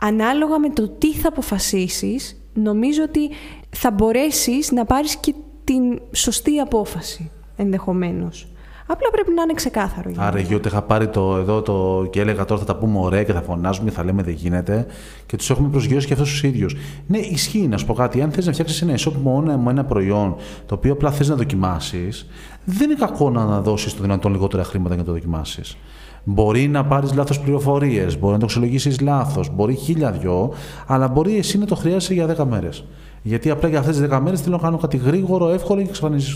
Ανάλογα 0.00 0.58
με 0.58 0.68
το 0.70 0.88
τι 0.88 1.12
θα 1.12 1.28
αποφασίσεις, 1.28 2.42
νομίζω 2.52 3.02
ότι 3.02 3.30
θα 3.70 3.90
μπορέσεις 3.90 4.70
να 4.70 4.84
πάρεις 4.84 5.16
και 5.16 5.34
την 5.64 6.00
σωστή 6.12 6.58
απόφαση 6.58 7.30
ενδεχομένως. 7.56 8.51
Απλά 8.92 9.10
πρέπει 9.12 9.32
να 9.34 9.42
είναι 9.42 9.52
ξεκάθαρο. 9.54 10.10
Για 10.10 10.22
Άρα, 10.22 10.40
ότι 10.54 10.68
είχα 10.68 10.82
πάρει 10.82 11.08
το 11.08 11.36
εδώ 11.36 11.62
το, 11.62 12.06
και 12.10 12.20
έλεγα 12.20 12.44
τώρα 12.44 12.60
θα 12.60 12.66
τα 12.66 12.76
πούμε 12.76 12.98
ωραία 12.98 13.22
και 13.22 13.32
θα 13.32 13.42
φωνάζουμε 13.42 13.88
και 13.88 13.96
θα 13.96 14.04
λέμε 14.04 14.22
δεν 14.22 14.34
γίνεται 14.34 14.86
και 15.26 15.36
τους 15.36 15.50
έχουμε 15.50 15.68
προσγειώσει 15.68 16.06
και 16.06 16.12
αυτούς 16.12 16.30
τους 16.30 16.42
ίδιους. 16.42 16.76
Ναι, 17.06 17.18
ισχύει 17.18 17.68
να 17.68 17.76
σου 17.76 17.86
πω 17.86 17.94
κάτι. 17.94 18.22
Αν 18.22 18.30
θες 18.30 18.46
να 18.46 18.52
φτιάξεις 18.52 18.82
ένα 18.82 18.94
e-shop 18.98 19.12
μόνο 19.22 19.58
με 19.58 19.70
ένα 19.70 19.84
προϊόν 19.84 20.36
το 20.66 20.74
οποίο 20.74 20.92
απλά 20.92 21.10
θες 21.10 21.28
να 21.28 21.34
δοκιμάσεις, 21.34 22.26
δεν 22.64 22.90
είναι 22.90 22.98
κακό 22.98 23.30
να 23.30 23.60
δώσει 23.60 23.96
το 23.96 24.02
δυνατόν 24.02 24.32
λιγότερα 24.32 24.64
χρήματα 24.64 24.94
για 24.94 25.02
να 25.02 25.08
το 25.08 25.14
δοκιμάσεις. 25.14 25.76
Μπορεί 26.24 26.68
να 26.68 26.84
πάρεις 26.84 27.14
λάθος 27.14 27.40
πληροφορίες, 27.40 28.18
μπορεί 28.18 28.32
να 28.32 28.38
το 28.38 28.44
αξιολογήσεις 28.44 29.00
λάθος, 29.00 29.54
μπορεί 29.54 29.74
χίλια 29.74 30.10
δυο, 30.10 30.52
αλλά 30.86 31.08
μπορεί 31.08 31.36
εσύ 31.36 31.58
να 31.58 31.66
το 31.66 31.74
χρειάζεσαι 31.74 32.14
για 32.14 32.26
10 32.26 32.44
μέρες. 32.44 32.84
Γιατί 33.22 33.50
απλά 33.50 33.68
για 33.68 33.78
αυτές 33.78 33.96
τις 33.96 34.08
10 34.10 34.20
μέρες 34.20 34.40
θέλω 34.40 34.56
να 34.56 34.62
κάνω 34.62 34.76
κάτι 34.76 34.96
γρήγορο, 34.96 35.48
εύκολο 35.48 35.82
και 35.82 35.90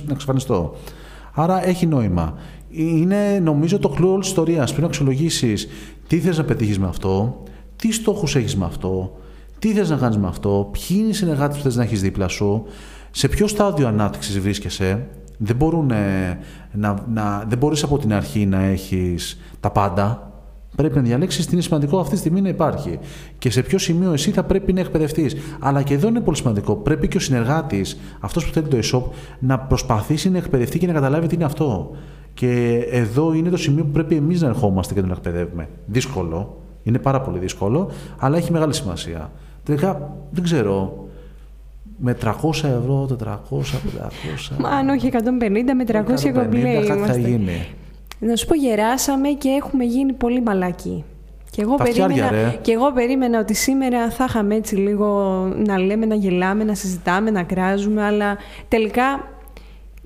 να 0.07 0.13
εξαφανιστώ. 0.13 0.75
Άρα 1.39 1.67
έχει 1.67 1.87
νόημα. 1.87 2.35
Είναι 2.69 3.39
νομίζω 3.39 3.79
το 3.79 3.89
κλου 3.89 4.09
όλη 4.09 4.21
τη 4.21 4.27
ιστορία. 4.27 4.65
Πρέπει 4.65 4.81
να 4.81 4.87
αξιολογήσεις 4.87 5.69
τι 6.07 6.19
θες 6.19 6.39
να 6.39 6.45
πετύχεις 6.45 6.79
με 6.79 6.87
αυτό, 6.87 7.43
τι 7.77 7.93
στόχους 7.93 8.37
έχεις 8.37 8.57
με 8.57 8.65
αυτό, 8.65 9.17
τι 9.59 9.73
θες 9.73 9.91
να 9.91 9.97
κάνεις 9.97 10.17
με 10.17 10.27
αυτό, 10.27 10.71
ποιοι 10.73 10.97
είναι 11.01 11.09
οι 11.09 11.13
συνεργάτες 11.13 11.57
που 11.57 11.63
θες 11.63 11.77
να 11.77 11.83
έχεις 11.83 12.01
δίπλα 12.01 12.29
σου, 12.29 12.65
σε 13.11 13.29
ποιο 13.29 13.47
στάδιο 13.47 13.89
ανάπτυξης 13.89 14.41
βρίσκεσαι. 14.41 15.07
Δεν, 15.39 15.57
μπορούν, 15.57 15.93
να, 16.73 17.05
να, 17.13 17.45
δεν 17.49 17.59
μπορείς 17.59 17.83
από 17.83 17.99
την 17.99 18.13
αρχή 18.13 18.47
να 18.47 18.63
έχεις 18.63 19.41
τα 19.61 19.71
πάντα. 19.71 20.31
Πρέπει 20.77 20.97
να 20.97 21.03
διαλέξεις 21.03 21.47
τι 21.47 21.53
είναι 21.53 21.63
σημαντικό 21.63 21.99
αυτή 21.99 22.13
τη 22.13 22.19
στιγμή 22.19 22.41
να 22.41 22.49
υπάρχει. 22.49 22.99
Και 23.39 23.51
σε 23.51 23.63
ποιο 23.63 23.79
σημείο 23.79 24.13
εσύ 24.13 24.31
θα 24.31 24.43
πρέπει 24.43 24.73
να 24.73 24.81
εκπαιδευτείς. 24.81 25.37
Αλλά 25.61 25.83
και 25.83 25.95
εδώ 25.95 26.09
είναι 26.09 26.21
πολύ 26.21 26.37
σημαντικό. 26.37 26.77
Πρέπει 26.77 27.09
και 27.09 27.17
ο 27.17 27.21
συνεργάτης, 27.21 27.99
αυτός 28.21 28.47
που 28.47 28.53
θέλει 28.53 28.67
το 28.67 28.79
e-shop, 28.83 29.03
να 29.39 29.59
προσπαθήσει 29.59 30.31
να 30.31 30.39
εκπαιδευτεί 30.39 30.79
και 30.79 30.87
να 30.87 30.93
καταλάβει 30.93 31.27
τι 31.27 31.35
είναι 31.35 31.45
αυτό. 31.45 31.91
Και 32.35 32.83
εδώ 32.91 33.33
είναι 33.33 33.51
το 33.51 33.57
σημείο 33.57 33.85
που 33.85 33.91
πρέπει 33.91 34.15
εμείς 34.15 34.41
να 34.41 34.49
ερχόμαστε 34.49 34.95
και 34.95 35.01
να 35.01 35.07
τον 35.07 35.17
εκπαιδεύουμε. 35.17 35.69
Δύσκολο. 35.87 36.61
Είναι 36.83 36.99
πάρα 36.99 37.21
πολύ 37.21 37.39
δύσκολο, 37.39 37.91
αλλά 38.19 38.37
έχει 38.37 38.53
μεγάλη 38.53 38.75
σημασία. 38.75 39.31
Τελικά 39.63 40.17
δεν 40.31 40.45
ξέρω. 40.45 41.05
Με 41.99 42.17
300 42.23 42.31
ευρώ, 42.53 43.09
400, 43.25 43.27
500. 43.29 44.57
Μα 44.59 44.69
αν 44.69 44.89
όχι 44.89 45.11
150 45.13 45.19
με 45.77 45.85
300 45.87 46.33
κομπλέ. 46.35 46.85
Κάτι 46.87 47.01
θα 47.01 47.17
γίνει. 47.17 47.67
Να 48.19 48.37
σου 48.37 48.47
πω, 48.47 48.55
γεράσαμε 48.55 49.29
και 49.29 49.49
έχουμε 49.49 49.85
γίνει 49.85 50.13
πολύ 50.13 50.43
μαλακοί. 50.43 51.05
Και 51.51 51.63
εγώ, 51.63 51.75
περίμενα, 51.75 52.55
και 52.63 52.73
εγώ 52.73 52.93
περίμενα 52.93 53.39
ότι 53.39 53.55
σήμερα 53.55 54.11
θα 54.11 54.25
είχαμε 54.29 54.55
έτσι 54.55 54.77
λίγο 54.77 55.09
να 55.57 55.79
λέμε, 55.79 56.07
να 56.07 56.15
γελάμε, 56.15 56.65
να 56.65 56.75
συζητάμε, 56.75 57.31
να 57.31 57.43
κράζουμε, 57.43 58.05
αλλά 58.05 58.37
τελικά 58.69 59.29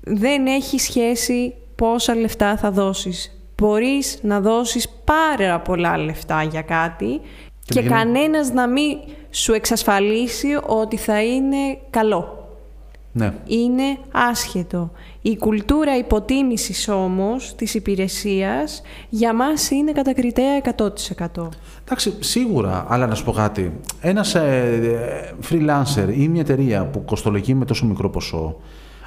δεν 0.03 0.45
έχει 0.45 0.79
σχέση 0.79 1.53
πόσα 1.75 2.15
λεφτά 2.15 2.57
θα 2.57 2.71
δώσεις. 2.71 3.45
Μπορείς 3.57 4.19
να 4.21 4.39
δώσεις 4.39 4.89
πάρα 4.89 5.59
πολλά 5.59 5.97
λεφτά 5.97 6.43
για 6.43 6.61
κάτι 6.61 7.21
και, 7.65 7.81
και 7.81 7.87
κανένας 7.87 8.51
να 8.51 8.67
μην 8.67 8.97
σου 9.29 9.53
εξασφαλίσει 9.53 10.59
ότι 10.65 10.97
θα 10.97 11.23
είναι 11.23 11.77
καλό. 11.89 12.40
Ναι. 13.13 13.33
Είναι 13.45 13.97
άσχετο. 14.11 14.91
Η 15.21 15.37
κουλτούρα 15.37 15.97
υποτίμησης 15.97 16.87
όμως 16.87 17.55
της 17.55 17.73
υπηρεσίας 17.73 18.81
για 19.09 19.33
μας 19.33 19.69
είναι 19.69 19.91
κατακριτέα 19.91 20.61
100%. 21.37 21.49
Εντάξει, 21.83 22.13
σίγουρα, 22.19 22.85
αλλά 22.89 23.07
να 23.07 23.15
σου 23.15 23.23
πω 23.23 23.31
κάτι. 23.31 23.79
Ένας 24.01 24.35
ε, 24.35 25.35
freelancer 25.49 26.13
ή 26.17 26.27
μια 26.27 26.41
εταιρεία 26.41 26.85
που 26.85 27.05
κοστολογεί 27.05 27.53
με 27.53 27.65
τόσο 27.65 27.85
μικρό 27.85 28.09
ποσό, 28.09 28.55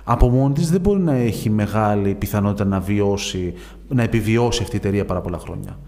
από 0.05 0.29
μόνη 0.29 0.55
της 0.55 0.71
δεν 0.71 0.81
μπορεί 0.81 1.01
να 1.01 1.15
έχει 1.15 1.51
μεγάλη 1.51 2.15
πιθανότητα 2.15 2.65
να 2.65 2.81
βιώσει, 2.81 3.55
να 3.89 4.03
επιβιώσει 4.03 4.63
αυτή 4.63 4.77
η 4.77 4.79
εταιρεία 4.79 5.05
πάρα 5.05 5.21
πολλά 5.21 5.39
χρόνια. 5.39 5.79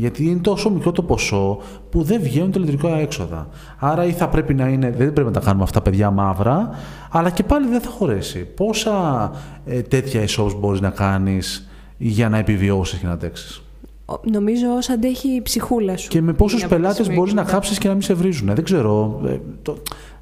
Γιατί 0.00 0.24
είναι 0.24 0.40
τόσο 0.40 0.70
μικρό 0.70 0.92
το 0.92 1.02
ποσό 1.02 1.58
που 1.90 2.02
δεν 2.02 2.20
βγαίνουν 2.22 2.78
τα 2.80 2.98
έξοδα. 2.98 3.48
Άρα 3.78 4.04
ή 4.04 4.12
θα 4.12 4.28
πρέπει 4.28 4.54
να 4.54 4.68
είναι, 4.68 4.90
δεν 4.90 5.12
πρέπει 5.12 5.28
να 5.28 5.30
τα 5.30 5.40
κάνουμε 5.40 5.62
αυτά 5.62 5.82
παιδιά 5.82 6.10
μαύρα, 6.10 6.70
αλλά 7.10 7.30
και 7.30 7.42
πάλι 7.42 7.68
δεν 7.68 7.80
θα 7.80 7.90
χωρέσει. 7.90 8.38
Πόσα 8.38 9.30
ε, 9.66 9.80
τέτοια 9.82 10.24
e 10.24 10.56
μπορείς 10.58 10.80
να 10.80 10.90
κάνεις 10.90 11.68
για 11.96 12.28
να 12.28 12.38
επιβιώσεις 12.38 12.98
και 12.98 13.06
να 13.06 13.12
αντέξεις; 13.12 13.62
Νομίζω 14.32 14.66
όσο 14.76 14.92
αντέχει 14.92 15.28
η 15.28 15.42
ψυχούλα 15.42 15.96
σου. 15.96 16.08
Και 16.08 16.20
με 16.20 16.32
πόσους 16.32 16.66
πελάτες 16.66 17.14
μπορείς 17.14 17.32
να 17.32 17.44
χάψεις 17.44 17.78
και 17.78 17.88
να 17.88 17.94
μην 17.94 18.02
σε 18.02 18.14
βρίζουν. 18.14 18.54
Δεν 18.54 18.64
ξέρω. 18.64 19.20
Ε, 19.26 19.38
το... 19.62 19.76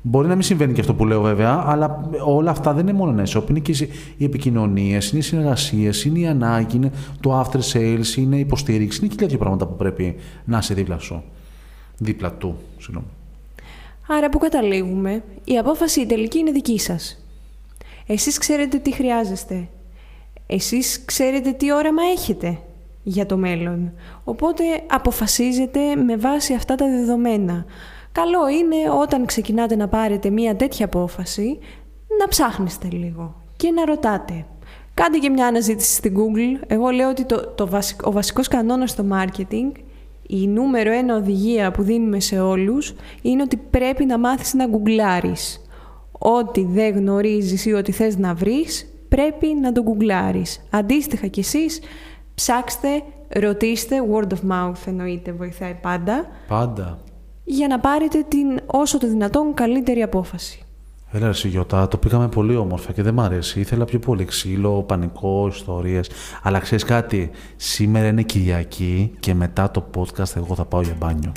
Μπορεί 0.09 0.29
να 0.29 0.35
μην 0.35 0.43
συμβαίνει 0.43 0.73
και 0.73 0.81
αυτό 0.81 0.95
που 0.95 1.07
λέω 1.07 1.23
βέβαια, 1.23 1.63
αλλά 1.67 2.11
όλα 2.25 2.51
αυτά 2.51 2.73
δεν 2.73 2.89
είναι 2.89 2.97
μόνο 2.97 3.11
ένα 3.11 3.27
shop. 3.35 3.51
Είναι 3.51 3.59
και 3.59 3.89
οι 4.17 4.25
επικοινωνίες, 4.25 5.11
είναι 5.11 5.19
οι 5.19 5.23
συνεργασίες, 5.23 6.05
είναι 6.05 6.19
η 6.19 6.27
ανάγκη, 6.27 6.77
είναι 6.77 6.93
το 7.21 7.41
after 7.41 7.61
sales, 7.73 8.17
είναι 8.17 8.37
η 8.37 8.41
υποστήριξη. 8.41 8.99
Είναι 9.01 9.09
και 9.09 9.17
τέτοια 9.17 9.39
πράγματα 9.39 9.67
που 9.67 9.77
πρέπει 9.77 10.17
να 10.45 10.59
είσαι 10.59 10.75
δίπλα 10.75 10.99
σου. 10.99 11.23
Δίπλα 11.99 12.33
του, 12.33 12.57
συγγνώμη. 12.79 13.07
Άρα 14.09 14.29
που 14.29 14.39
καταλήγουμε, 14.39 15.23
η 15.45 15.59
απόφαση 15.59 16.01
η 16.01 16.07
τελική 16.07 16.39
είναι 16.39 16.51
δική 16.51 16.79
σας. 16.79 17.25
Εσείς 18.07 18.39
ξέρετε 18.39 18.79
τι 18.79 18.93
χρειάζεστε. 18.93 19.69
Εσείς 20.47 21.05
ξέρετε 21.05 21.53
τι 21.53 21.73
όραμα 21.73 22.03
έχετε 22.17 22.59
για 23.03 23.27
το 23.27 23.37
μέλλον. 23.37 23.93
Οπότε 24.25 24.63
αποφασίζετε 24.91 25.97
με 26.07 26.17
βάση 26.17 26.55
αυτά 26.55 26.75
τα 26.75 26.87
δεδομένα. 26.87 27.65
Καλό 28.23 28.49
είναι 28.49 28.91
όταν 29.01 29.27
ξεκινάτε 29.27 29.77
να 29.77 29.89
πάρετε 29.89 30.31
μία 30.31 30.57
τέτοια 30.57 30.85
απόφαση 30.85 31.59
να 32.21 32.29
ψάχνεστε 32.29 32.89
λίγο 32.91 33.35
και 33.57 33.71
να 33.71 33.85
ρωτάτε. 33.85 34.47
Κάντε 34.95 35.19
και 35.19 35.31
μια 35.31 35.47
αναζήτηση 35.47 35.95
στην 35.95 36.15
Google. 36.17 36.65
Εγώ 36.67 36.89
λέω 36.89 37.09
ότι 37.09 37.25
το, 37.25 37.47
το 37.47 37.69
ο 38.03 38.13
βασικός 38.13 38.49
κανόνας 38.49 38.91
στο 38.91 39.05
marketing, 39.13 39.73
η 40.27 40.47
νούμερο 40.47 40.93
ένα 40.93 41.17
οδηγία 41.17 41.71
που 41.71 41.83
δίνουμε 41.83 42.21
σε 42.21 42.41
όλους, 42.41 42.95
είναι 43.23 43.43
ότι 43.43 43.57
πρέπει 43.57 44.05
να 44.05 44.19
μάθεις 44.19 44.55
να 44.55 44.67
γκουγκλάρεις. 44.67 45.61
Ό,τι 46.19 46.65
δεν 46.65 46.95
γνωρίζεις 46.95 47.67
ή 47.67 47.73
ό,τι 47.73 47.93
θες 47.93 48.17
να 48.17 48.35
βρεις, 48.35 48.95
πρέπει 49.09 49.47
να 49.47 49.73
το 49.73 49.83
γκουγκλάρεις. 49.83 50.67
Αντίστοιχα 50.71 51.27
κι 51.27 51.41
εσείς, 51.41 51.81
ψάξτε, 52.35 53.03
ρωτήστε, 53.29 53.97
word 54.13 54.29
of 54.33 54.51
mouth 54.53 54.87
εννοείται, 54.87 55.33
βοηθάει 55.33 55.75
πάντα. 55.83 56.27
Πάντα 56.49 56.99
για 57.49 57.69
να 57.69 57.79
πάρετε 57.79 58.25
την 58.29 58.61
όσο 58.67 58.99
το 58.99 59.09
δυνατόν 59.09 59.55
καλύτερη 59.55 60.03
απόφαση. 60.03 60.63
Έλα 61.13 61.27
ρε 61.27 61.49
Γιώτα, 61.49 61.89
το 61.89 61.97
πήγαμε 61.97 62.29
πολύ 62.29 62.57
όμορφα 62.57 62.93
και 62.93 63.03
δεν 63.03 63.15
μ' 63.15 63.21
αρέσει. 63.21 63.61
Ήθελα 63.61 63.85
πιο 63.85 63.99
πολύ 63.99 64.25
ξύλο, 64.25 64.83
πανικό, 64.83 65.47
ιστορίες. 65.49 66.11
Αλλά 66.43 66.59
ξέρεις 66.59 66.85
κάτι, 66.85 67.31
σήμερα 67.57 68.07
είναι 68.07 68.23
Κυριακή 68.23 69.13
και 69.21 69.35
μετά 69.35 69.71
το 69.71 69.91
podcast 69.97 70.37
εγώ 70.37 70.55
θα 70.55 70.65
πάω 70.65 70.81
για 70.81 70.95
μπάνιο. 70.99 71.33